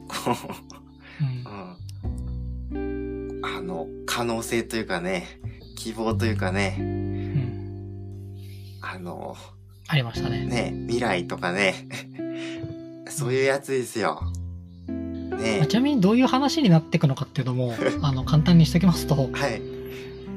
[0.08, 0.36] こ
[2.72, 5.40] うんう、うん、あの、可能性というかね、
[5.76, 7.11] 希望というかね、うん。
[8.82, 9.38] あの、
[9.88, 10.46] ありましたね。
[10.46, 11.88] ね、未来とかね、
[13.10, 14.22] そういうやつですよ。
[14.88, 19.62] ねまあちなみにどういう話になっていくのかっていうのも、 あの、簡単にしときますと、はい。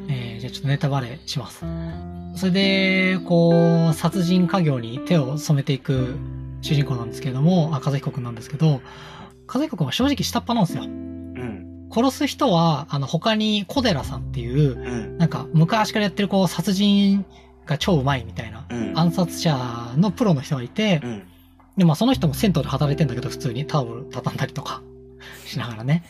[0.09, 1.64] えーじゃあちょっとネタバレします。
[2.37, 6.16] それで、こう、殺人家業に手を染めていく
[6.62, 8.80] 主人公なんですけれども、あ、和彦くんなんですけど、
[9.52, 10.85] 和彦くんは正直下っ端なんですよ。
[10.85, 11.88] うん。
[11.92, 15.18] 殺す人は、あの、他に小寺さんっていう、うん。
[15.18, 17.24] なんか、昔からやってるこう、殺人
[17.66, 18.98] が超うまいみたいな、うん。
[18.98, 21.22] 暗殺者のプロの人がいてう、ん。
[21.77, 24.83] で、まあその人も銭湯で働いてんだけど、普通にタオル畳んだりとか
[25.46, 26.05] しながらね。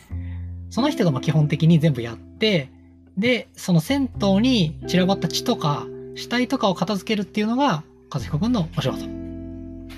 [0.69, 2.69] その人がまあ基本的に全部やって、
[3.17, 9.05] で、その銭湯に散らばった血とか、死体とかを片付けるっていうのが、和彦くんのお仕事。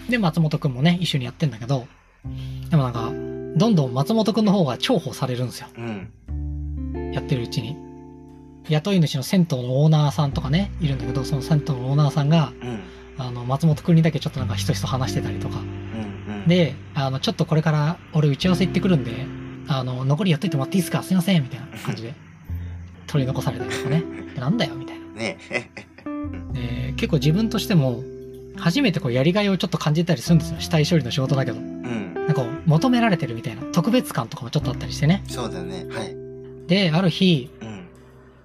[0.10, 1.88] で、松本くんもね、一緒にやってんだけど、
[2.70, 3.12] でもなんか、
[3.58, 5.67] どんどん松本くんの方が重宝されるんですよ。
[5.78, 7.12] うん。
[7.13, 7.76] やってるうちに。
[8.69, 12.80] 雇い主の銭湯のオーナーさんとかね、いるんだけど、その銭湯のオーナーさんが、うん。
[13.19, 16.34] あの、松本くんにだけちょっとなんかひそひそ話してたりとか、うん。
[16.36, 19.25] うん、で、あの、ちょっとこれから俺打ち合わせ行ってくるんで、
[19.67, 21.01] あの、残りやっといてもらっていいですか？
[21.03, 22.13] すいませんみたいな感じで、
[23.08, 24.03] 取り残されたりとかね。
[24.38, 25.06] なんだよみたいな。
[25.21, 25.38] ね
[26.53, 28.03] で、結構自分としても、
[28.58, 30.56] 初めてこうやりがいをちょっと感じたりするんですよ。
[30.60, 31.58] 死体処理の仕事だけど。
[31.58, 32.13] うん。
[32.15, 35.23] なんか求められてるみたいな特別感とかもちょっとあったりしてね。
[35.27, 35.86] そうだね。
[35.89, 36.15] はい。
[36.67, 37.66] で、ある日、うん。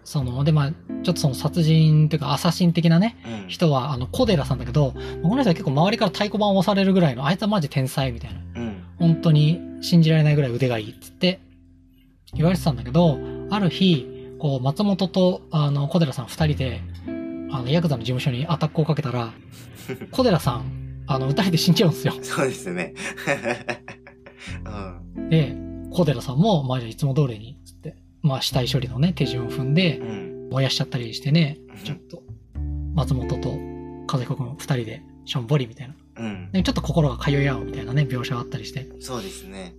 [0.05, 3.49] その、で、まあ、ちょっとその殺人っていうかアサシン的なね、うん。
[3.49, 8.41] 人は、あの、小寺さんだけど、この人は結構周りから太鼓判を押されるぐらいの、あいつはマジ天才みたいな。
[8.61, 8.83] うん。
[8.99, 11.41] 本当に信じられないぐらい腕がいいっつって
[12.35, 13.19] 言われてたんだけど、
[13.51, 14.07] ある日、
[14.39, 16.81] こう、松本と、あの、小寺さん二人で、
[17.53, 19.33] あの、ヤクザの事務所にアタックをかけたら、
[20.11, 22.15] 小寺さん、あの、撃たれて死んじゃうんですよ。
[22.23, 22.95] そうですね。
[25.17, 25.29] うん。
[25.29, 25.55] で、
[25.91, 27.59] 小寺さんも、まあじゃあいつも通りに、
[28.23, 30.33] まあ死体処理のね、手順を踏んでう、ん。
[30.51, 32.23] 燃やしちゃったりしてね、ちょっと、
[32.95, 33.59] 松本と
[34.13, 35.95] 和彦君二人で、しょんぼりみたいな。
[36.17, 36.53] うん。
[36.53, 38.87] で、ちょっと心が通い合うみたいなね、描写があったりして。
[39.01, 39.75] そうですね。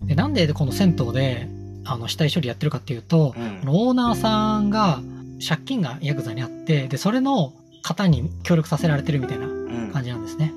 [0.00, 0.06] うん。
[0.06, 1.48] で、なんでこの銭湯で、
[1.84, 5.00] あの、死体処理やってるかっていうと、うんオーナーさんが、
[5.46, 9.90] 借金がヤクザにあって、で、それの方に協力させられてるみたいなうん。
[9.92, 10.52] 感じなんですね。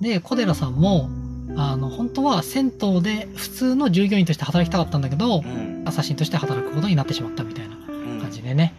[0.00, 1.08] で、小寺さんも、
[1.56, 5.82] あの、本当は銭湯で普通の従業員として働きたかったんだけどう、ん。
[5.86, 8.20] アサシンとして働くことになってしまったみたいなうん。
[8.20, 8.74] 感じでね。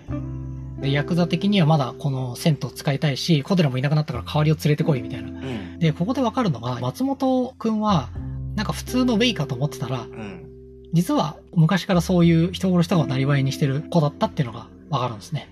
[0.81, 5.29] で、ヤクザ的にはまだこの銭湯使いたいし、小寺もいなくなったから代わりを連れてこいみたいな。
[5.29, 5.79] うん。
[5.79, 8.09] で、ここでわかるのが、松本くんは、
[8.55, 10.45] なんか普通のウェイかと思ってたら、うん。
[10.93, 15.49] 実は昔からそういう人殺しとかをなりわいにしてる子だったっていうのがわかるんですね。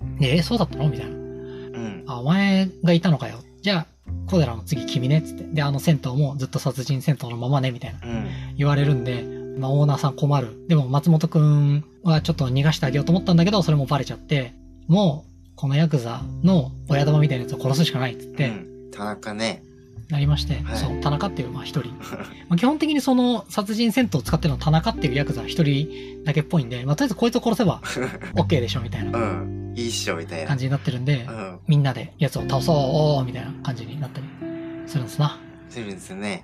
[0.00, 0.16] うん。
[0.18, 0.88] で、え、そうだったの？
[0.88, 1.12] みたいな。
[1.14, 2.04] うん。
[2.06, 3.38] あ、お前がいたのかよ。
[3.62, 3.86] じゃあ、
[4.26, 5.44] 小寺の次君ね、つって。
[5.44, 8.26] で、あの銭湯もずっと殺人銭湯のままね、みたいなうん。
[8.56, 9.24] 言われるんで、
[9.58, 10.66] まあオーナーさん困る。
[10.68, 14.54] でも松本くんはちょっと逃がしてあげようと思ったんだけど、それもバレちゃって、
[14.86, 19.62] もう、このヤクザの親玉みたいなやつを殺すしかないっつって、うん田中ね。
[20.08, 21.90] なりまして、はいそう、田中っていう、まあ一人。
[22.48, 27.80] まあ、基本的にその殺人戦闘を使ってるのは田中っていうヤクザ一人だけっぽいんで、まあとりあえずこいつを殺せば
[28.34, 29.74] OK でしょみたいなうん。
[29.76, 30.48] いいっしょ、みたいな。
[30.48, 31.58] 感じになってるんでう、ん。
[31.68, 34.26] みんなで奴を倒そうみたいな感じになったり
[34.86, 35.38] するんですな。
[35.68, 36.42] するんですね。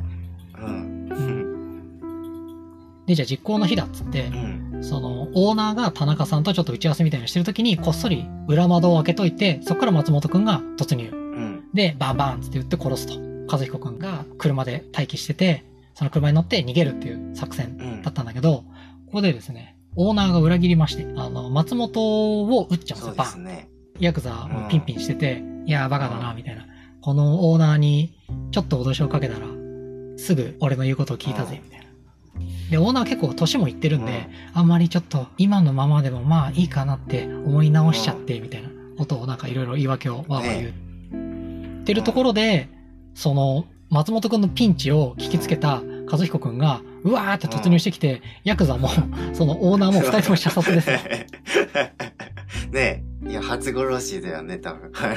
[0.59, 1.09] うん。
[1.11, 3.05] うん。
[3.07, 4.31] で、じゃあ実行の日だっつってう、
[4.79, 4.85] ん。
[4.85, 11.09] そのオーナーが田中さんとちょっと打ち合わせみたいなのしてる時にこっそり裏窓を開けといて、そこから松本くんが突入。
[11.09, 11.64] うん。
[11.72, 13.23] で、バンバンって言って殺すと。
[13.46, 18.64] 和彦くんが車で待機してて、その車に乗って逃げるっていう作戦うんだったんだけど、
[19.07, 23.26] ここでですね、オーナーが裏切りまして、あの、松本を撃っちゃうんですよ、バン。
[23.28, 23.68] すね。
[24.00, 26.66] ヤクザもピンピンしてて、いやーバカだな、みたいな。
[27.00, 28.14] このオーナーに
[28.50, 29.46] ちょっと脅しをかけたら、
[30.16, 31.87] すぐ俺の言うことを聞いたぜ、みたいな。
[32.70, 40.72] で、オーナーは結構年もいってるんで、あんまりちょっと今のままでもまあいいかなって思い直しちゃって、みたいなことをなんかいろいろ言い訳をわーわー
[41.12, 42.68] 言ってるところで、
[43.14, 48.88] その、松本くんのピンチを聞きつけた和彦くんが、うわーって突入してきて、ヤクザも、
[49.33, 50.98] そのオーナーも二人とも射殺ですよ。
[52.72, 53.31] ねえ。
[53.31, 54.90] いや、初殺しだよね、多分。
[54.92, 55.16] はい。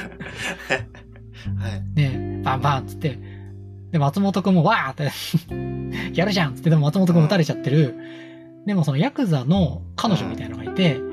[1.76, 1.94] い。
[1.94, 3.18] で、バンバンっつって、
[3.90, 7.96] で、松本くんもわーって、やるじゃんっつって、でも松本くん撃たれちゃってる。
[8.66, 11.07] でもそのヤクザの彼女みたいなのがいて、まあ、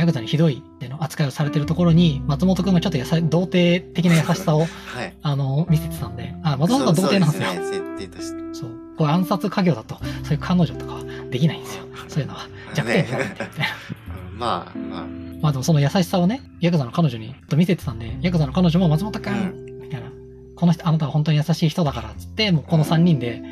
[0.00, 5.14] ヤクザにひどいっての扱いをされてるところに、松本くんがちょっとやさ童貞的な優しさを、 はい。
[5.22, 7.48] あの、見せてたんで、あ、松本は童貞なんですよ。
[7.48, 8.54] そうですね、設定として。
[8.54, 8.70] そう。
[8.96, 11.84] これ暗殺家業だと、そういう彼女とかはできないんですよ。
[12.08, 12.46] そういうのは。
[12.74, 13.64] 弱点があって、みたいな。
[13.96, 14.02] うん
[14.42, 15.06] まあ、まあ、
[15.40, 20.08] まあでもその優しさをね、ヤクザの彼女にと見せてたんで、ヤクザの彼女も松本くん、うみたいな。
[20.56, 23.42] この人、あなたは本当に優しい人だから、つって、もうこの3人で、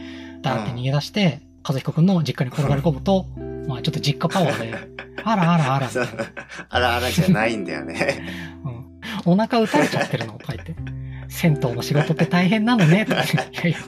[0.42, 3.26] ダーって逃げ出して、和彦くんの実家に転がり込むと、
[3.66, 4.78] まあちょっと実家パワーで、
[5.24, 6.24] あらあらあら、みたそういな。
[6.68, 8.22] あらあらじゃないんだよね。
[9.26, 9.32] うん。
[9.32, 10.32] お腹打たれちゃってるの？
[10.34, 10.74] とか言って。
[11.28, 13.22] 銭湯の仕事って大変なのね、と か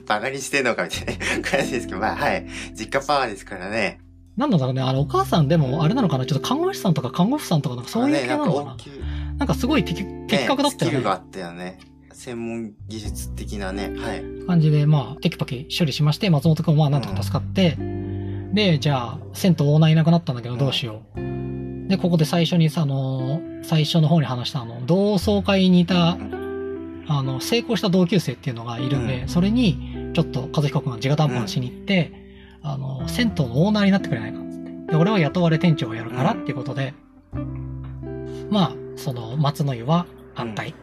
[0.07, 2.47] バカにしてんのかみたいな感じですけど、まあはい。
[2.75, 3.99] 実家パワーですからね。
[4.37, 8.59] なんだろうね、あの、お母さんでも、あれなのかな、ちょっと看護師さんとか看護婦さんとかなんかそういう系なのかな？
[8.61, 10.97] ねなんなんかすごい的的確だったよね。
[10.97, 11.79] ねスキルがあったよね。
[12.13, 13.93] 専門技術的なね。
[13.99, 14.23] はい。
[14.47, 17.77] 感じで、まあ、テキパキ処理しまして、松本くんはなんとか助かって、
[18.53, 21.89] で、じゃあ、銭湯オーナーいなくなったんだけどどうしよう。
[21.89, 26.19] で、ここで最初にさ、あの、最初の方に話した、あの、同窓会にいた、
[27.09, 32.13] あの、成功した同級生っていうのがいるんで、うんそれに、ちょっと、和彦くんが直談判しに行って、
[32.63, 34.93] あの、銭湯のオーナーになってくれないかっつって。
[34.93, 36.95] で、俺は雇われ店長をやるからっていうことで、
[38.51, 40.75] まあ、その、松の湯は安泰。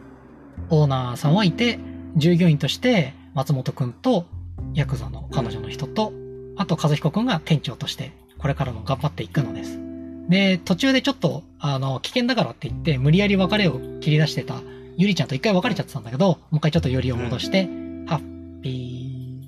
[0.68, 1.78] オーナーさんはいて、
[2.16, 4.26] 従業員として、松本くんと、
[4.74, 6.12] ヤクザの彼女の人と、
[6.56, 9.78] あと和彦くんが店長として、これからも頑張っていくのです。
[10.28, 14.62] で、途中でちょっと、あの、危険だからって言って、無理やり別れを切り出してた、
[14.96, 17.64] ゆりちゃんと一回別れちゃってたんだけど、もう一回ちょっとよりを戻して、
[18.06, 19.40] ハッピ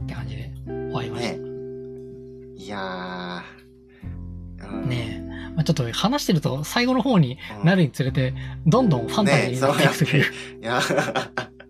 [0.00, 1.36] ーって感じで終わりました。
[1.36, 1.50] ね
[2.56, 4.70] いやー。
[4.72, 5.30] うんねえ。
[5.56, 8.34] まあ、ちょっと話してると最後の方になるにつれて、
[8.66, 10.24] どんどんファンタジーになっていくという。
[10.62, 10.80] いや、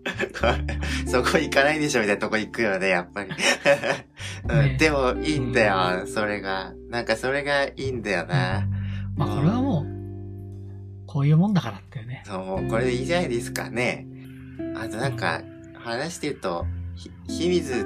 [1.06, 3.30] そこ行かないでしょみたいなとこ行くよね、やっぱり。
[4.48, 6.72] うんねでもいいんだよ、それが。
[6.88, 8.66] なんかそれがいいんだよな。
[9.16, 12.22] まあこれはもう、こういうもんだからっていうね。
[12.26, 14.06] そう、もうこれでいいじゃないですかね。
[14.76, 15.42] あとなんか、
[15.74, 17.82] 話してると、ひ、秘密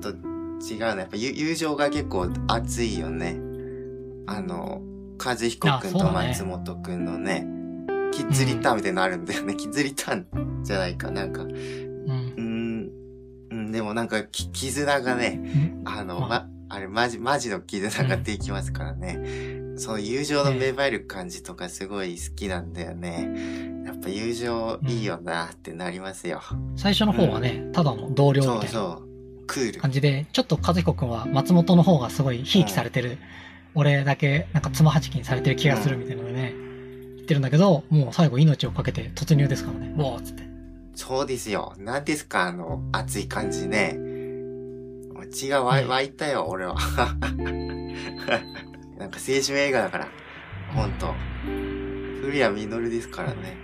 [0.00, 0.98] と違うの。
[0.98, 3.36] やっぱ友友情が結構熱いよね。
[4.26, 4.80] あの、
[5.22, 7.46] 和彦くんと松本くんのね、
[8.12, 9.54] キッズリターンみたいなのあるんだよね。
[9.56, 11.10] キッズリターンじゃないか。
[11.10, 12.90] なんか、ううん。
[13.50, 19.60] うん、でもなんか、き、絆がね、あの、まま、あれ、マジ、マジの絆ができますからね。
[19.76, 23.82] その友情の芽生える感じとかすごい好きなんだよね。
[23.86, 26.42] やっぱ友情いいよなってなりますよ。
[26.76, 29.46] 最初の方はね、ただの同僚みたいなそうそう。
[29.46, 29.80] クール。
[29.80, 33.18] 感じで、ちょっと和彦くんは松本の方がすごいひいきされてる。
[33.74, 36.59] 俺だけなんかつまはじきにされてる気がするみたいなのでね、言
[37.30, 39.94] ってるんだけど、もう最後命をかけて突入ですからね。
[39.96, 40.42] わーっつって。
[40.96, 41.74] そうですよ。
[41.78, 43.96] 何ですかあの、熱い感じね。
[45.30, 46.74] 血が湧いね湧いたよ、俺は。
[48.98, 50.08] なんか青春映画だから。
[50.74, 51.14] ほんと。
[52.20, 53.56] 古谷実ですからね。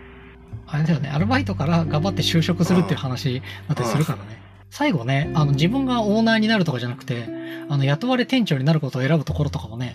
[0.68, 4.40] あれだよね、アルバイトから頑張って就職するっていう話だったりするからね。
[4.70, 7.28] 最後ね、あの自分がオーナーになるとかじゃなくて、
[7.68, 9.94] あの雇われ店長になることを選ぶところとかもね、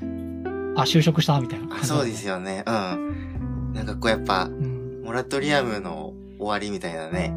[0.75, 2.63] あ、就職したみたいなねそうですよね。
[2.65, 3.30] うん。
[3.73, 5.03] なんかこうやっぱ、うん。
[5.03, 7.33] モラトリアムの終わりみたいなね。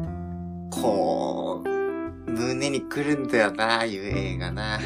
[0.71, 4.79] こう、胸に来るんだよな、ああいう映画な。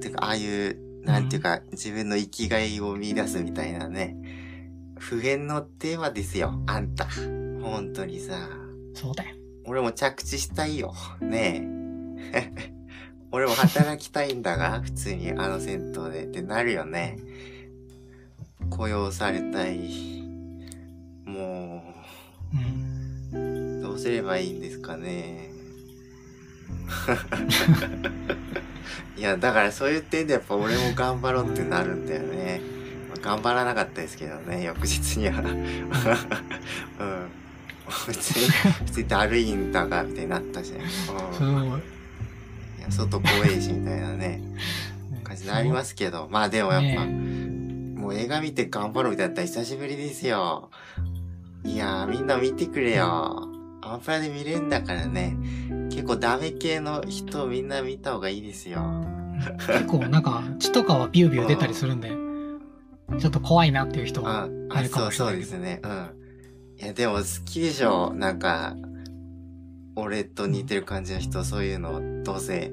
[0.00, 4.16] てか、ああいう、なんていうか、自分の生きがいを見出すみたいなね。
[4.98, 7.06] 普遍のテーマですよ、あんた。
[7.60, 8.48] 本当にさ。
[8.94, 9.36] そうだよ。
[9.64, 10.94] 俺も着地したいよ。
[11.20, 11.66] ね
[12.32, 12.52] え。
[13.32, 17.18] 俺も働きたいんだが、普通にあの銭湯でってなるよね。
[18.70, 20.21] 雇用されたい。
[21.32, 21.82] も
[23.32, 23.78] うん。
[23.80, 25.50] う、どうすればいいんですかね。
[29.16, 32.60] いや、だからそういう点でやっぱ俺も頑張ろうってなるんだよね。
[33.08, 35.40] まあ頑張らなかったですけどね、翌日には。
[35.40, 37.28] うん。
[37.88, 40.80] 普通に、普通にだるいんだが、みたいになったじゃん。
[40.80, 41.82] うんい。
[42.78, 44.40] いや外怖えし、みたいなね、
[45.22, 46.28] 感じになりますけど。
[46.30, 47.04] まあでもやっぱ、
[48.00, 50.70] もう映画見て頑張ろうみたいなったら久しぶりですよ。
[51.64, 53.48] いやー、みんな見てくれよ。
[53.82, 55.36] アマプラで見れんだからね。
[55.90, 59.04] 結構ダメ系の人みんな見た方がいいですよ。
[59.66, 62.10] 結構なんか血とかはビュービュー出たりするんで、
[63.18, 65.80] ちょっと怖いなっていう人は、あ、るかそうそうもしれないけどですね。
[65.82, 66.82] うん。
[66.82, 68.12] いや、でも好きでしょ。
[68.14, 68.76] なんか、
[69.94, 72.72] 俺と似てる感じの人、そういうの、どうせ。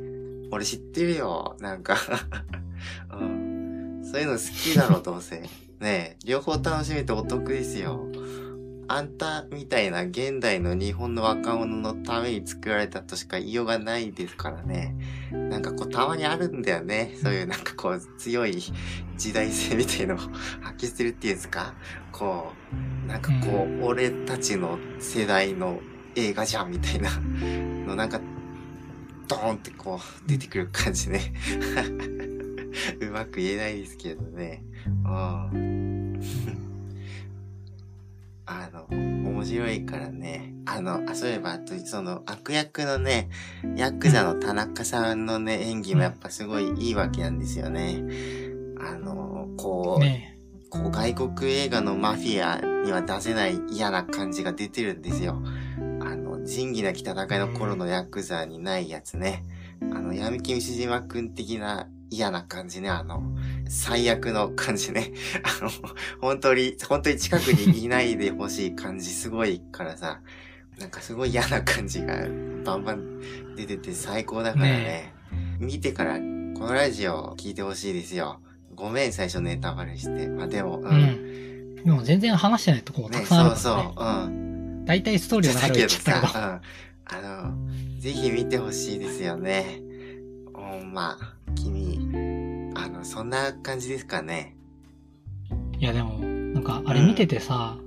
[0.51, 1.57] 俺知ってるよ。
[1.59, 1.97] なんか、
[3.19, 4.01] うん。
[4.03, 4.39] そういうの好
[4.71, 5.41] きだろ、どうせ。
[5.41, 5.47] ね
[5.81, 8.07] え、両方楽しめてお得ですよ。
[8.91, 14.95] あんたみたいな現代の日本の若者のために作られたとしか言いようがないですからね。
[15.31, 17.15] なんかこう、たまにあるんだよね。
[17.21, 18.59] そういうなんかこう、強い
[19.15, 21.75] 時代性みたいのを発揮するっていうんですか？
[22.11, 22.51] こ
[23.05, 25.79] う、なんかこう、俺たちの世代の
[26.15, 27.11] 映画じゃんみたいな
[27.85, 28.19] のなんか、
[29.27, 31.31] ドーンってこう、出てくる感じね。
[33.01, 34.63] うまく言えないですけどね。
[35.05, 36.68] うん。
[38.51, 40.55] あの、面白いからね。
[40.65, 43.29] あの、あ、そういえば、あと、その、悪役のね、
[43.75, 48.03] ヤクザの田中さんのね、演技もやっぱすごいいいわけなんですよね。
[48.79, 50.35] あの、こう、ね
[50.69, 55.41] こう外国映画のマフィアには出せない嫌な感じが出てるんですよ。
[55.99, 59.45] あの、仁義なき戦いの頃のヤクザにないやつね。
[59.81, 62.89] あの、闇金牛島くん的な嫌な感じね。
[62.89, 63.23] あの、
[63.69, 65.13] 最悪の感じね。
[65.61, 65.71] あの、
[66.19, 70.21] 本当に、本当に近くにいないでほしい感じすごいからさ、
[70.79, 72.15] なんかすごい嫌な感じが
[72.65, 73.21] バンバン
[73.55, 74.71] 出てて最高だからね。
[74.71, 75.13] ね
[75.59, 78.39] 見てからこのラジオ聞いてほしいですよ。
[78.73, 80.27] ごめん、最初ネタバレして。
[80.27, 80.81] まあでも、う。
[80.81, 81.75] うんん。
[81.75, 83.93] でも全然話してないとこもたね、くさんあるそうからね。
[83.95, 84.85] そう、うん。
[84.85, 86.33] 大体ストーリーの流れを言っちゃったけど。
[86.33, 86.61] さ、
[87.11, 87.17] うん。
[87.17, 89.81] あの、ぜひ見てほしいですよね。
[90.55, 92.28] うん、まあ、君、あ
[92.89, 94.55] の、そんな感じですかね。
[95.79, 97.77] いやでも、なんかあれ見ててさ、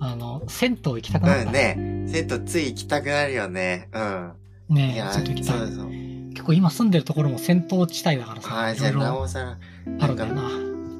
[0.00, 1.46] あの、銭湯行きたくなった？
[1.46, 2.06] うんね。
[2.08, 3.88] セットつい行きたくなるよね。
[3.92, 4.32] うん。
[4.70, 5.58] いねや、銭湯行きたい。
[5.58, 5.86] そうそう。
[6.30, 9.58] 結構今住んでるところも銭湯地帯だからさ、あいろさら、
[10.00, 10.48] あるんだよな。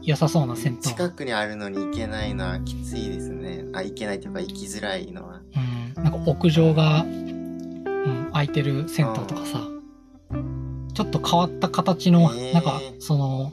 [0.03, 0.81] 良さそうな銭湯。
[0.81, 3.65] 近くにあるのに行けないのはきついですね。
[3.73, 5.41] あ、行けないというか行きづらいのは。
[5.97, 6.03] うん。
[6.03, 9.61] なんか屋上が、うん、空いてる銭湯とかさ、
[10.95, 13.53] ちょっと変わった形の、なんか、その、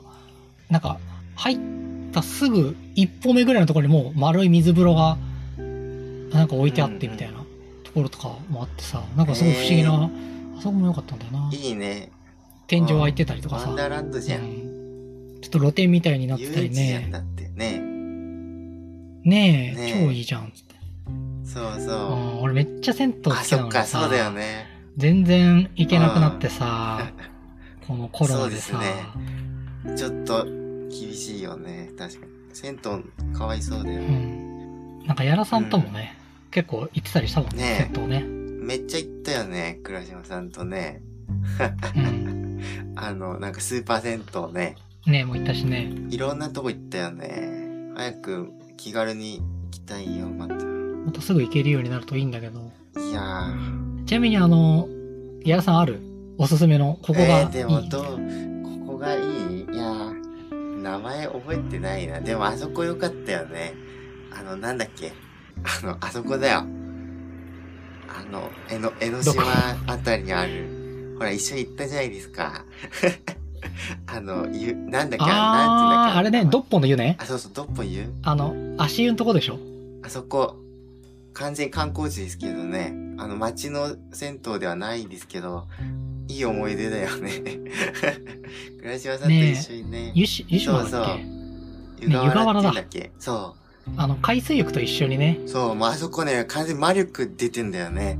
[0.70, 0.98] なんか、
[1.36, 1.58] 入っ
[2.12, 5.16] たすぐ一歩目ぐらいのところにもう丸い水風呂が、
[6.32, 7.38] なんか置いてあってみたいな
[7.84, 10.10] ところとかもあってさ、なんかすごい不思議な、あ
[10.60, 11.50] そこも良かったんだよな。
[11.52, 12.10] いいね。
[12.66, 13.68] 天井開いてたりとかさ。
[13.68, 14.38] ワンダーランドじゃ。
[14.38, 17.08] うんんちょっと露天みたいになって遊たりね。
[17.12, 17.78] だってね。
[19.24, 20.52] ねえ、超いいじゃん。
[20.54, 20.74] つって
[21.44, 21.94] そううそう。
[22.38, 24.66] ん、俺めっちゃ銭湯好あ、きなそっか、のにさ、そうだよね。
[24.98, 27.12] 全然行けなくなってさ、
[27.86, 31.90] このコロナでさ、そうですちょっと厳しいよね。
[31.96, 32.32] 確かに。
[32.52, 34.04] 銭湯かわいそうだよう。
[34.04, 34.98] ん。
[35.06, 36.16] なんか、やらさんともね、
[36.50, 38.24] 結構行ってたりしたもんね、銭湯ね。
[38.24, 41.00] めっちゃ行ったよね、倉島さんとね。
[41.94, 42.60] うん。
[42.98, 44.74] あの、なんかスーパー銭湯ね。
[45.06, 45.92] ねえ、もう行ったしね。
[46.10, 47.92] いろんなとこ行ったよね。
[47.94, 50.56] 早く気軽に行きたいよ、また。
[50.56, 52.72] もっとすぐ行けるようになるといいんだけど。
[52.96, 53.87] いやー。
[54.08, 54.88] ちなみにあの、
[55.44, 56.00] やらさんある？
[56.38, 57.32] おすすめの、ここがいい？
[57.32, 58.04] えー、でもどう、
[58.86, 59.20] ここがいい？
[59.70, 62.18] いやー、名前覚えてないな。
[62.18, 63.74] でもあそこ良かったよね。
[64.34, 65.12] あの、なんだっけ？
[65.82, 66.60] あの、あそこだよ。
[66.60, 66.64] あ
[68.32, 69.42] の、江ノ、江ノ島
[69.86, 71.14] あたりにある。
[71.18, 72.64] ほら、一緒に行ったじゃないですか。
[74.08, 76.18] あの、ゆ、なんだっけ、なんていうんだっけ？
[76.18, 77.18] あれね、ドッポンの湯ね。
[77.20, 79.58] あ、そうそう、どっぽ湯あの、足湯のとこでしょ？
[80.02, 80.56] あそこ、
[81.38, 82.92] 完全観光地ですけどね。
[83.18, 85.66] あの、街の銭湯ではないですけど、
[86.28, 87.32] いい思い出だよね。
[88.82, 90.12] 倉島さんと一緒にね。
[90.14, 90.90] 湯し、湯島だっけ？
[90.90, 91.18] そうそう
[92.00, 93.12] 湯河原んだっけ？
[93.18, 93.56] そ
[93.96, 95.38] あの、海水浴と一緒にね。
[95.44, 95.48] う。
[95.48, 98.18] そう、もうあそこね、完全に魔力出てんだよね。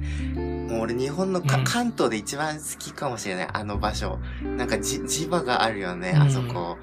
[0.71, 4.19] もう俺日本のか、うん関東で一番好きかもしれない、あの場所。
[4.57, 6.79] なんかじ、磁場があるよね、うんあそこ。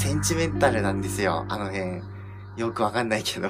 [0.00, 2.02] センチメンタルなんですよ、あの辺。
[2.56, 3.48] よくわかんないけど。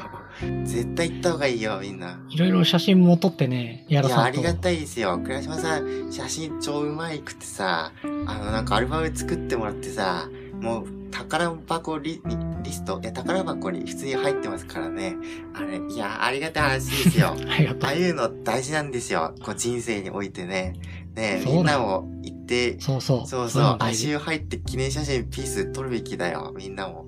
[0.64, 2.18] 絶対行った方がいいよ、みんな。
[2.28, 4.24] いろいろ写真も撮ってね、やいや、らさんと。
[4.24, 5.18] ありがたいですよ。
[5.18, 10.28] 倉島さん、写真超うまいくてさ、あの、なんかアルバム作ってもらってさ、
[10.60, 15.14] もう、宝箱リリリスト、いや、宝箱に普通に入ってますからね。
[15.54, 17.36] あれ、いや、ありがたい話ですよ。
[17.48, 17.92] ありがとうああ。
[17.94, 19.34] いうの大事なんですよ。
[19.42, 20.74] こう、人生においてね。
[21.14, 23.26] ねみんなも行って、そうそう。
[23.28, 26.52] そうそう足湯入って記念写真ピース撮るべきだよ。
[26.56, 27.06] みんなも。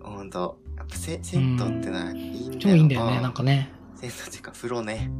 [0.00, 0.58] ほんと。
[0.86, 2.60] やっぱせ、銭湯ってのはいいんだよ。
[2.60, 3.70] 超いいんだよね、うなんかね。
[3.96, 5.10] 銭湯っていうか、風呂ね。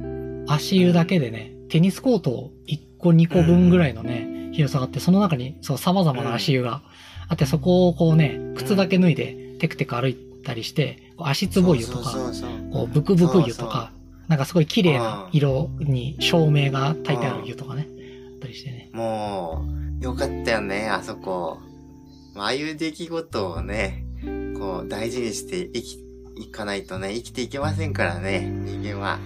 [0.00, 0.44] うん。
[0.48, 6.82] 足湯だけでね、テニスコート1個2個分ぐらいのね、広さがあって、その中に、そう、様々な足湯が
[7.28, 10.14] あって、そこをこうね、靴だけ脱いで、テクテク歩い
[10.44, 12.12] たりして、足つぼ湯とか、
[12.72, 13.92] こう、ブクブク湯とか、
[14.28, 17.88] なんかすごい綺麗な色に照明が焚いてある湯とかね、
[18.34, 18.90] あったりしてね。
[18.92, 19.64] も
[20.00, 21.58] う、よかったよね、あそこ。
[22.36, 24.04] ああいう出来事をね、
[24.58, 25.98] こう、大事にして生き、
[26.36, 29.18] いかないとね、生きていけませんからね、人間は。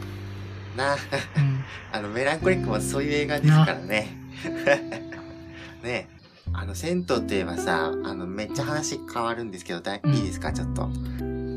[0.77, 0.99] な、うん。
[1.93, 4.17] あの、メランコリックもそういう映画ですからね。
[5.83, 6.09] ね
[6.55, 10.89] あの、銭湯といえばさ、あの、めっちゃ話変わるんですけど、だいいいですか、ちょっと。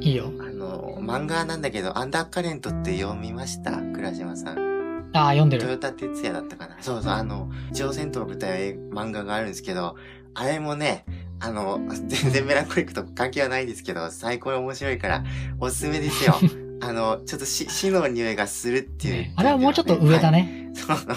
[0.02, 0.32] いいいよ。
[0.40, 3.72] あの、漫画なんだけど、アンダーカレントって読みました？
[3.78, 5.10] 倉島さん。
[5.14, 5.64] ああ、読んでる。
[5.64, 6.78] 豊田哲也だったかな。
[6.82, 9.96] そうそう、あの、朝鮮との舞台漫画があるんですけど、
[10.34, 11.06] あれもね、
[11.40, 15.24] あの、全然メランコリックと関係はないですけど、最高に面白いから、
[15.60, 16.36] おすすめですよ。
[16.82, 20.72] あの、ちょっと死死の匂いがするっていう、ねあれはもうちょっと上だね。
[20.88, 20.98] はい。
[20.98, 21.16] そう。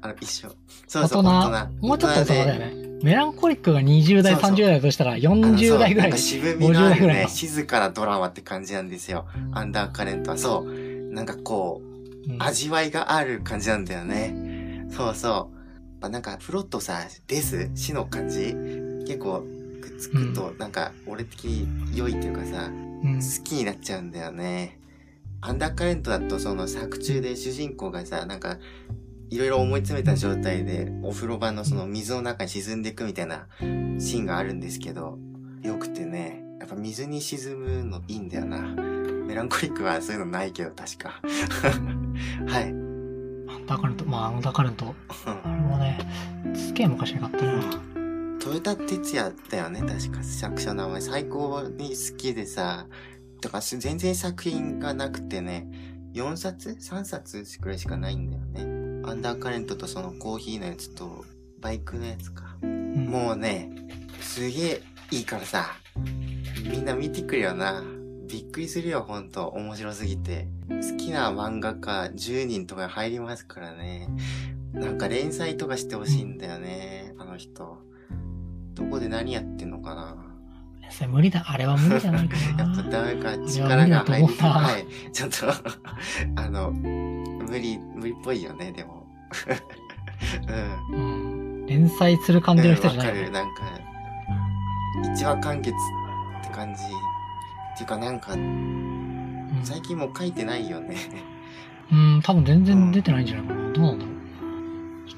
[0.00, 0.52] あの、一緒。
[0.86, 2.90] そうそう、大人もうちょっと大人だよね。
[3.02, 6.16] メランコリックが20代、そうそう30代だとしたらあの40代ぐらいそうなんか。
[6.18, 9.26] 渋みのあ50代るね、静かなドラマって感じなんですよ。
[9.52, 10.38] アンダーカレントは。
[10.38, 11.14] そう。
[11.14, 11.90] なんかこう、うん
[12.38, 14.86] 味わいがある感じなんだよね。
[14.90, 15.56] そうそう。
[16.00, 18.54] まあ、なんか、フロットさ、です、死の感じ？
[19.10, 19.44] 結構、
[19.80, 24.78] くっつくと、なんか、俺的に良いっていうかさ、うん好きになっちゃうんだよね。
[25.40, 28.58] アンダーカレントだと、その作中で主人公がさ、なんか、
[29.30, 35.18] いろいろ思い詰めた状態で、お風呂場のその水の中に沈んでいくみたいなシーンがあるんですけど、
[35.62, 38.60] よくてね、やっぱ水に沈むのいいんだよな。
[38.60, 41.20] メランコリックはそういうのないけど、確か。
[42.46, 42.64] はい。
[42.64, 44.94] アンダーカレント、まあ、アンダーカレント。
[45.24, 45.98] あれもね、
[46.54, 47.89] すげえ昔に買ったな。
[48.44, 51.00] 豊田哲也だよね、確か作者の名前。
[51.02, 52.86] 最高に好きでさ、
[53.42, 55.68] だか全然作品がなくてね、
[56.14, 58.62] 4冊 ?3 冊くらいしかないんだよね。
[59.08, 61.24] アンダーカレントとそのコーヒーのやつと、
[61.60, 62.56] バイクのやつか。
[62.62, 63.70] うんもうね、
[64.20, 65.76] すげえいいからさ、
[66.64, 67.82] みんな見てくれよな。
[68.26, 69.48] びっくりするよ、ほんと。
[69.48, 70.46] 面白すぎて。
[70.68, 74.08] 好きな漫画家10人とか入りますからね。
[74.72, 77.89] なんか連載とかしてほしいんだよね、あの人。
[78.80, 80.16] どこで何やってんのかな
[80.88, 81.44] それ無理だ。
[81.46, 82.90] あれは無理じゃないか やっぱな。
[82.90, 85.12] ダメか、力が入り思ったはい。
[85.12, 85.46] ちょっと、
[86.34, 89.06] あの、無理、無理っぽいよね、でも。
[90.90, 91.62] うん。
[91.62, 91.66] うん。
[91.66, 93.32] 連載する感じの人じゃないよねわかる。。
[93.32, 95.76] なんか、一話完結
[96.40, 96.82] って感じ。
[96.82, 96.86] っ
[97.76, 100.96] ていうかなんか、うん最近もう書いてないよね。
[101.92, 103.72] うん、多分全然出てないんじゃないかな。
[103.72, 104.14] どうなんだろう。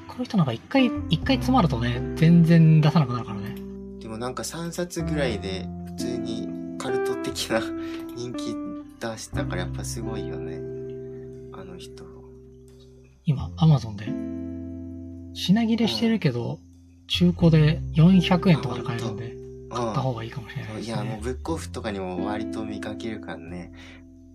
[0.07, 3.42] この人なんか一回、一回詰まるとね、全然出さなくなるからね。
[4.03, 7.61] でもなんか3冊ぐらいで普通にカルト的な
[8.17, 8.53] 人気
[8.99, 10.57] 出したからやっぱすごいよね。
[11.53, 12.03] あの人。
[13.23, 14.05] 今、アマゾンで、
[15.33, 16.59] 品切れしてるけど、
[17.07, 19.35] 中古で400円とかで買えるんで、
[19.69, 21.19] 買った方がいいかもしれないですいや、もうね。
[21.23, 23.71] ブックオフとかにも割と見かけるからね。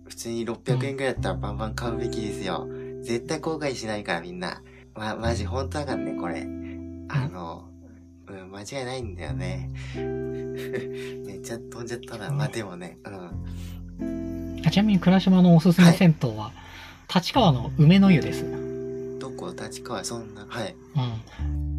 [0.05, 2.67] 普通に600円ぐらいだったらバンバン買うべきですよ。
[3.03, 4.63] 絶対後悔しないからみんな。
[4.95, 6.41] ま、マジ本当だからね、これ。
[7.09, 7.78] あの、うん、
[8.33, 9.69] 間違いないんだよね。
[9.95, 12.31] めっちゃ飛んじゃったな。
[12.31, 13.09] まあ、でもね、う
[14.05, 14.61] ん。
[14.65, 16.51] あちなみに倉島のおすすめ銭湯は、
[17.13, 18.45] 立川の梅の湯です。
[18.45, 19.19] うん。
[19.19, 19.53] どこ？
[19.59, 20.03] 立川？
[20.03, 20.75] そんな、はい。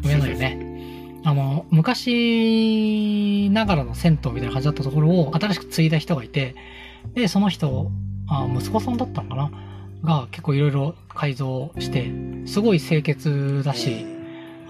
[0.03, 1.21] 梅の湯ね。
[1.23, 6.55] あの、昔ながらの銭湯みたいな感じだったところを新しく継いだ人がいて、
[7.13, 7.91] で、その人、
[8.27, 9.51] あ息子さんだったのかな？
[10.03, 12.11] が結構いろいろ改造して、
[12.47, 14.20] すごい清潔だし、え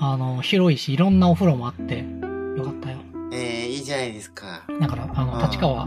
[0.04, 2.98] あの、広いし、いろんなお風呂もあって、よかったよ。
[3.32, 4.64] ー、えーいいじゃないですか。
[4.80, 5.86] だから、あの、うん立川、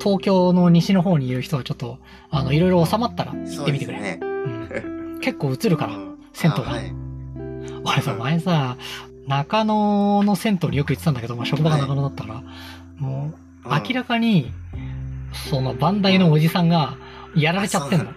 [0.00, 1.98] 東京の西の方にいる人はちょっと、
[2.30, 4.00] あの、いろいろ収まったら行ってみてくれ。
[4.00, 4.18] ね。
[4.22, 6.92] うん、結構映るから、うん銭湯があはい。
[7.84, 8.76] 俺さ、前さ、
[9.28, 12.42] 中野の銭湯によく行ってたんだけど、まあ、職場が中野だったから、
[12.98, 13.32] も
[13.64, 14.50] う、うん明らかに、
[15.50, 16.96] その、バンダイのおじさんが、
[17.36, 18.14] やられちゃってんのはい。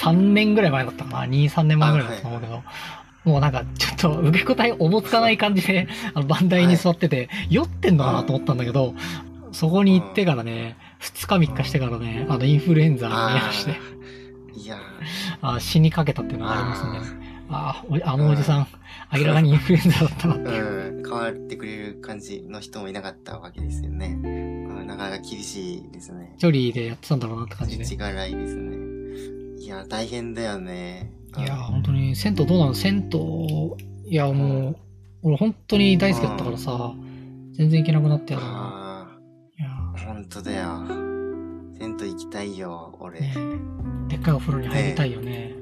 [0.00, 1.24] 3年ぐらい前だったかな。
[1.26, 2.62] 2、3年前ぐらいだったと思うけど、
[3.26, 8.94] もうなんか、ちょっと受け答えおぼつかない感じで、あの、バンダイに座ってて、酔ってんのかなと思ったんだけど、
[9.52, 13.72] そこに行ってからね、2日3日してからね、あの、インフルエンザになして、
[14.56, 14.78] いや
[15.42, 17.26] あ死にかけたっていうのがありますね。
[17.48, 18.66] あおあのおじさん、
[19.12, 21.00] 明らかにインフルエンザだったなっていう。
[21.00, 24.18] ん、変わってくれる感じの人もいなかったわけですよね。
[24.22, 26.34] うん、なかなか厳しいですね。
[26.36, 27.84] 一人でやってたんだろうなって感じで。
[27.84, 28.76] 土がらいですね。
[29.60, 31.12] いや、大変だよね。
[31.38, 32.74] いや、本当に、銭湯どうなの？
[32.74, 34.76] 銭湯、いや、もう、
[35.22, 36.94] 俺本当に大好きだったからさ、
[37.52, 38.52] 全然行けなくなってやだな。
[38.52, 39.18] あ
[39.58, 40.86] いやあ、ほんとだよ。
[41.78, 43.20] 銭湯行きたいよ、俺。
[43.20, 43.34] ね
[44.08, 45.54] でっかいお風呂に入りたいよね。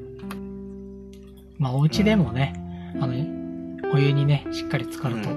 [1.58, 2.54] まあ、お家でもね、
[3.00, 3.14] あの、
[3.92, 5.30] お湯にね、しっかり浸かると、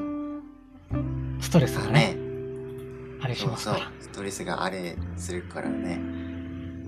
[1.40, 2.18] ストレスがね、
[3.22, 3.92] あれしそうそうますか。
[4.00, 5.98] ストレスがあれするからね。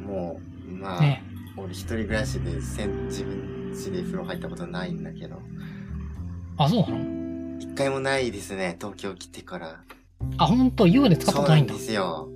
[0.05, 1.01] もう、まあ、ら。
[1.01, 1.23] ね。
[1.59, 5.37] 俺一人暮らしでせん自分家で風呂入ったことないんだけど。
[6.57, 7.59] あ、そうなの？
[7.59, 9.83] 一回もないですね、東京来てから。
[10.37, 11.73] あ、本当湯船使ったことないんだ。
[11.73, 12.29] ですよ。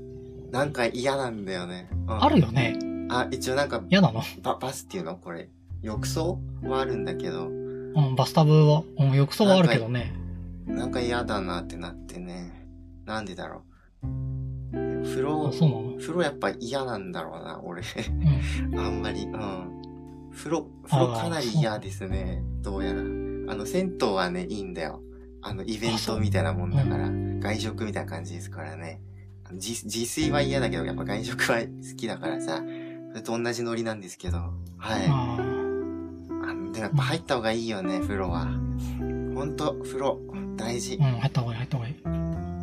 [0.51, 1.89] なんか嫌なんだよね。
[2.07, 2.77] うんあるよね。
[3.09, 4.21] あ、一応なんか、嫌なの？
[4.41, 5.15] ババスっていうの？
[5.17, 5.49] これ。
[5.81, 10.13] 浴槽はあるんだけど、うん、バスタブは、うん、浴槽はあるけどね。
[10.65, 12.65] なんか嫌だなってなってね。
[13.05, 13.72] なんでだろう。
[15.13, 15.97] 風風呂あ、そうなの？
[15.99, 17.81] 風呂やっぱ嫌なんだろうな、俺。
[18.71, 18.79] うん。
[18.79, 19.81] あんまり、うん。
[20.35, 22.41] 風呂、風呂かなり嫌ですね。
[22.61, 22.99] どうやら。
[22.99, 23.03] あ
[23.55, 25.01] の、銭湯はね、いいんだよ。
[25.41, 27.09] あの、イベントみたいなもんだから、
[27.39, 29.01] 外食みたいな感じですからね。
[29.51, 32.63] 自自炊は嫌だけど、やっぱ外食は好きだからさ、
[33.11, 35.05] それと同じノリなんですけど、はい。
[35.09, 35.37] あ
[36.73, 38.45] でもやっぱ入った方がいいよね、風呂は。
[39.35, 40.19] ほんと、風呂、
[40.55, 41.11] 大事あ、う。
[41.11, 41.91] ん、入った方がいい、入った方がい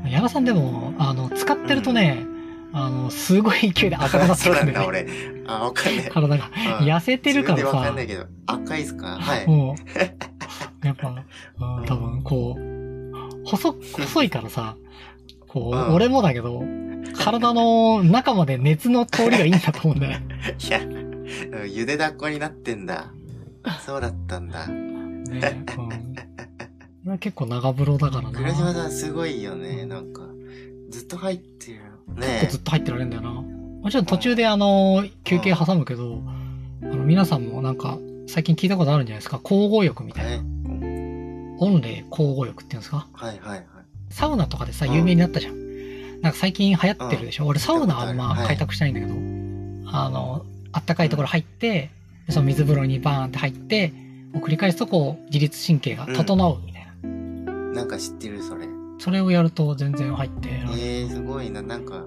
[0.08, 0.12] い。
[0.12, 2.26] 矢田さんでも、あの、使ってるとね、
[2.72, 5.06] あの、すごい勢いで赤くなってそうなんだ、くるんだよ、ね。
[5.42, 5.44] 俺。
[5.46, 6.08] あ、わかんない。
[6.10, 6.50] 体が。
[6.80, 9.18] うん痩せてるからさわかんな、いけど、赤いっすか？
[9.18, 9.46] はい。
[9.46, 9.74] も
[10.82, 14.76] う、 やっぱ、うん多分こう、細、細いからさ、
[15.48, 16.62] こう、うん俺もだけど、
[17.18, 20.20] 体の中まで熱の通りがいいんだと思うんだよ。
[20.68, 20.84] いや、う
[21.66, 23.12] んゆでだっこになってんだ。
[23.84, 24.66] そうだったんだ。
[24.68, 25.64] ね、
[27.04, 27.18] うん。
[27.18, 28.32] 結構長風呂だからな。
[28.38, 30.22] 倉島さんすごいよね、なんか。
[30.90, 31.80] ずっと入ってる。
[32.16, 33.30] 結ね構ずっと入ってられるんだよな。
[33.30, 36.22] もちろん途中であの、休憩挟むけど、
[36.82, 39.40] あの、皆さんもなんか、最近聞いたことあるんじゃないですか？
[39.42, 40.36] 交互浴みたいえ。
[40.38, 40.42] な。
[41.58, 43.06] 温冷交互浴っていうんですか？
[43.12, 43.64] はいはいはい。
[44.10, 46.20] サウナとかでさ、うん有名になったじゃん。
[46.20, 49.14] なんか最近流行ってるでしょ、俺サウナあんまはい開拓したいんだけど、
[49.92, 51.90] あの、あったかいところ入って、
[52.26, 53.92] でその水風呂にバーンって入って、
[54.34, 57.52] を繰り返すとこう、自律神経が整うみたいな。
[57.74, 58.59] なんか知ってるそれ。
[59.00, 61.62] それをやると全然入って、えー、すごいな。
[61.62, 62.04] なんか、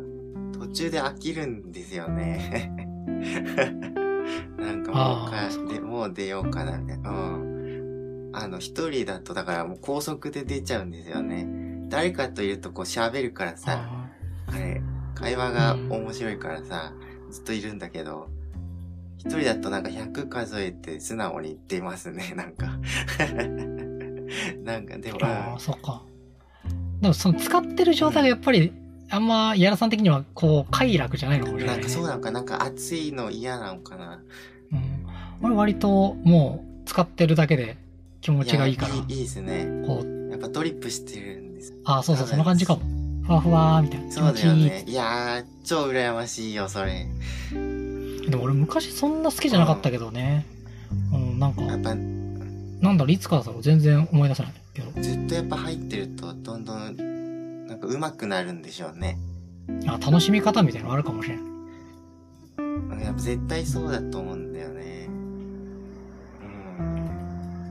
[0.54, 2.72] 途中で飽きるんですよね。
[4.60, 7.10] なんかもうあかーで、もう出ようかな、みたいな。
[7.10, 8.30] うん。
[8.32, 11.48] あの、一人だと、だからもう高速で出ちゃうんですよね。
[11.90, 14.10] 誰かといるとこう喋るからさ、あ
[14.48, 14.80] あれ、
[15.16, 16.94] 会話が面白いからさ、
[17.32, 18.30] ずっといるんだけど、
[19.18, 22.78] 一人だとなんか100数えて素直に出ますね、なんか。
[24.64, 26.04] なんかでも、ーあー、そっか。
[27.04, 28.72] でもその使ってる状態がやっぱり、
[29.10, 31.82] あんま、矢田さん的にはこう、快楽じゃないのかもしれなね。
[31.82, 34.22] ないんかそうなのか、なんか暑いの嫌なのかな。
[34.72, 35.06] うん。
[35.42, 37.76] 俺割ともう、使ってるだけで
[38.22, 39.68] 気持ちがいいから、やいいいいですね。
[39.86, 41.74] こう、やっぱトリップしてるんです。
[41.84, 42.82] ああ、そうそう、そんな感じかも。
[43.26, 44.06] ふわふわーみたいな。
[44.08, 44.34] 気そう。
[44.34, 44.86] だよね。
[44.88, 47.06] いやー、超羨ましいよ、それ。
[47.52, 50.46] でも俺昔そんな好きじゃなかったけどね。
[51.12, 51.96] うん、なんか、やっぱ、
[52.84, 55.02] なんだろう、いつからだろう、全然思い出せないけど。
[55.02, 59.18] ずっとやっぱ入ってると、どんどん、なんか上手くなるんでしょうね。
[59.88, 61.54] あ楽しみ方みたいなのあるかもしれん。
[63.02, 65.08] やっぱ絶対そうだと思うんだよね。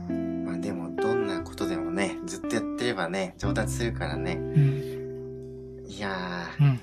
[0.09, 0.45] うん。
[0.47, 4.33] まあでも、どんなことでもね、ずっとやってればね、上達するからね。
[4.39, 5.85] うん。
[5.87, 6.65] いやうん。
[6.65, 6.79] ー、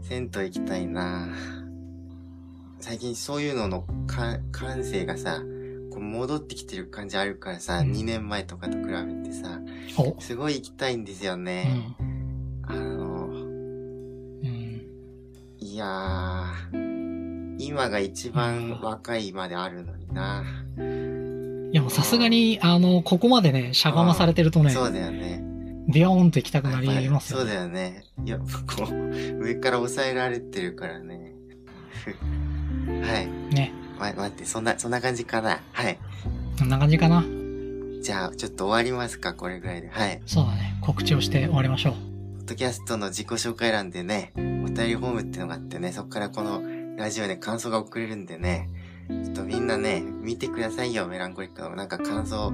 [0.00, 1.28] 銭湯行きたいな
[2.80, 5.42] 最近そういうののか感性がさ、
[5.92, 9.60] こう戻ってきてる感じあるからさ、うん2年前とかと比べてさ、
[9.98, 10.18] お。
[10.20, 11.64] すごい行きたいんですようね。
[11.64, 11.96] ん。
[12.66, 13.30] あの、う
[14.46, 14.86] ん。
[15.60, 20.44] いやー、今が一番若いまであるのにな。
[21.72, 25.42] いやもうさすがに、あの、ここまでね、しゃがまされてるとね、そうだよね。
[25.92, 27.44] ビヨーンと行きたくなりますよね。
[27.44, 28.04] そうだよね。
[28.24, 28.44] いや、こ
[28.90, 31.32] う、上から抑えられてるからね。
[33.02, 33.54] はい。
[33.54, 33.72] ね。
[34.02, 35.60] ま、待って、そんな、そんな感じかな。
[35.72, 35.98] はい。
[36.58, 37.24] こんな感じかな。
[38.02, 39.88] じゃあ、ちょっと終わりますか、これぐらいで。
[39.88, 40.20] はい。
[40.26, 40.76] そうだね。
[40.80, 41.92] 告知をして終わりましょう。
[41.92, 41.98] ポ
[42.46, 46.62] ッドキャストの自己紹介欄でね、お便りフォームってのがあってね、そこからこの
[46.96, 48.68] ラジオで感想が送れるんでね、
[49.08, 51.76] ちょっとみんなね、見てくださいよ、メランコリックの。
[51.76, 52.52] なんか感想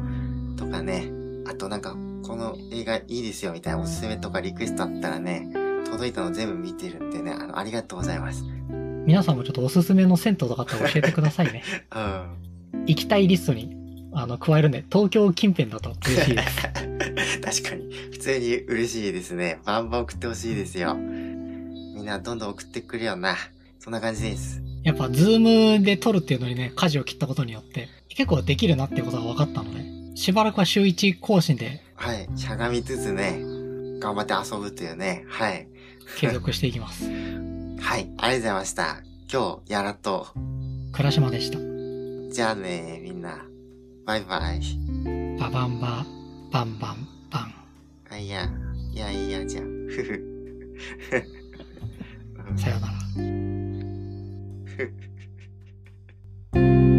[0.57, 1.11] とかね、
[1.47, 5.49] あとなんか、この映画いいですよ、みたいなおすすめとかリクエストあったらね、
[5.87, 8.45] 届いたの全部見てるんでね、あの、ありがとうございます。
[9.07, 11.63] 皆さんもちょっとおすすめの銭湯とかあったら教えてくださいね。
[11.95, 11.99] う
[12.79, 12.85] ん。
[12.87, 13.77] 行きたいリストに、
[14.13, 16.63] あの、加えるんで、東京近辺だと嬉しいです。
[17.63, 19.59] 確かに、普通に嬉しいですね。
[19.65, 20.95] バンバン送ってほしいですよ。
[20.95, 23.37] みんなどんどん送ってくるよな。
[23.79, 24.63] そんな感じです。
[24.83, 32.29] やっぱ、ズームで撮るっていうのにね、舵を切ったことによって、結構できるなっていうことが分かったので、しばらくは週1更新ではい。
[32.37, 33.41] しゃがみつつね、
[34.01, 35.25] 頑張って遊ぶというね。
[35.29, 35.67] はい。
[36.17, 37.09] 継続していきます。
[37.81, 38.11] はい。
[38.19, 39.03] ありがとうございました。
[39.33, 40.29] 今日、やらと。
[40.93, 41.59] 倉島でした。
[42.33, 43.39] じゃあね、みんな。
[44.05, 44.61] バイバイ。
[45.39, 46.05] ババンバ、
[46.51, 47.55] バンバン、バン。
[48.11, 48.49] あ、いや、
[48.93, 49.87] いやいやじゃん。
[49.89, 50.39] ふふ。
[52.57, 52.95] さようなら。
[54.65, 54.93] ふ
[56.53, 56.98] ふ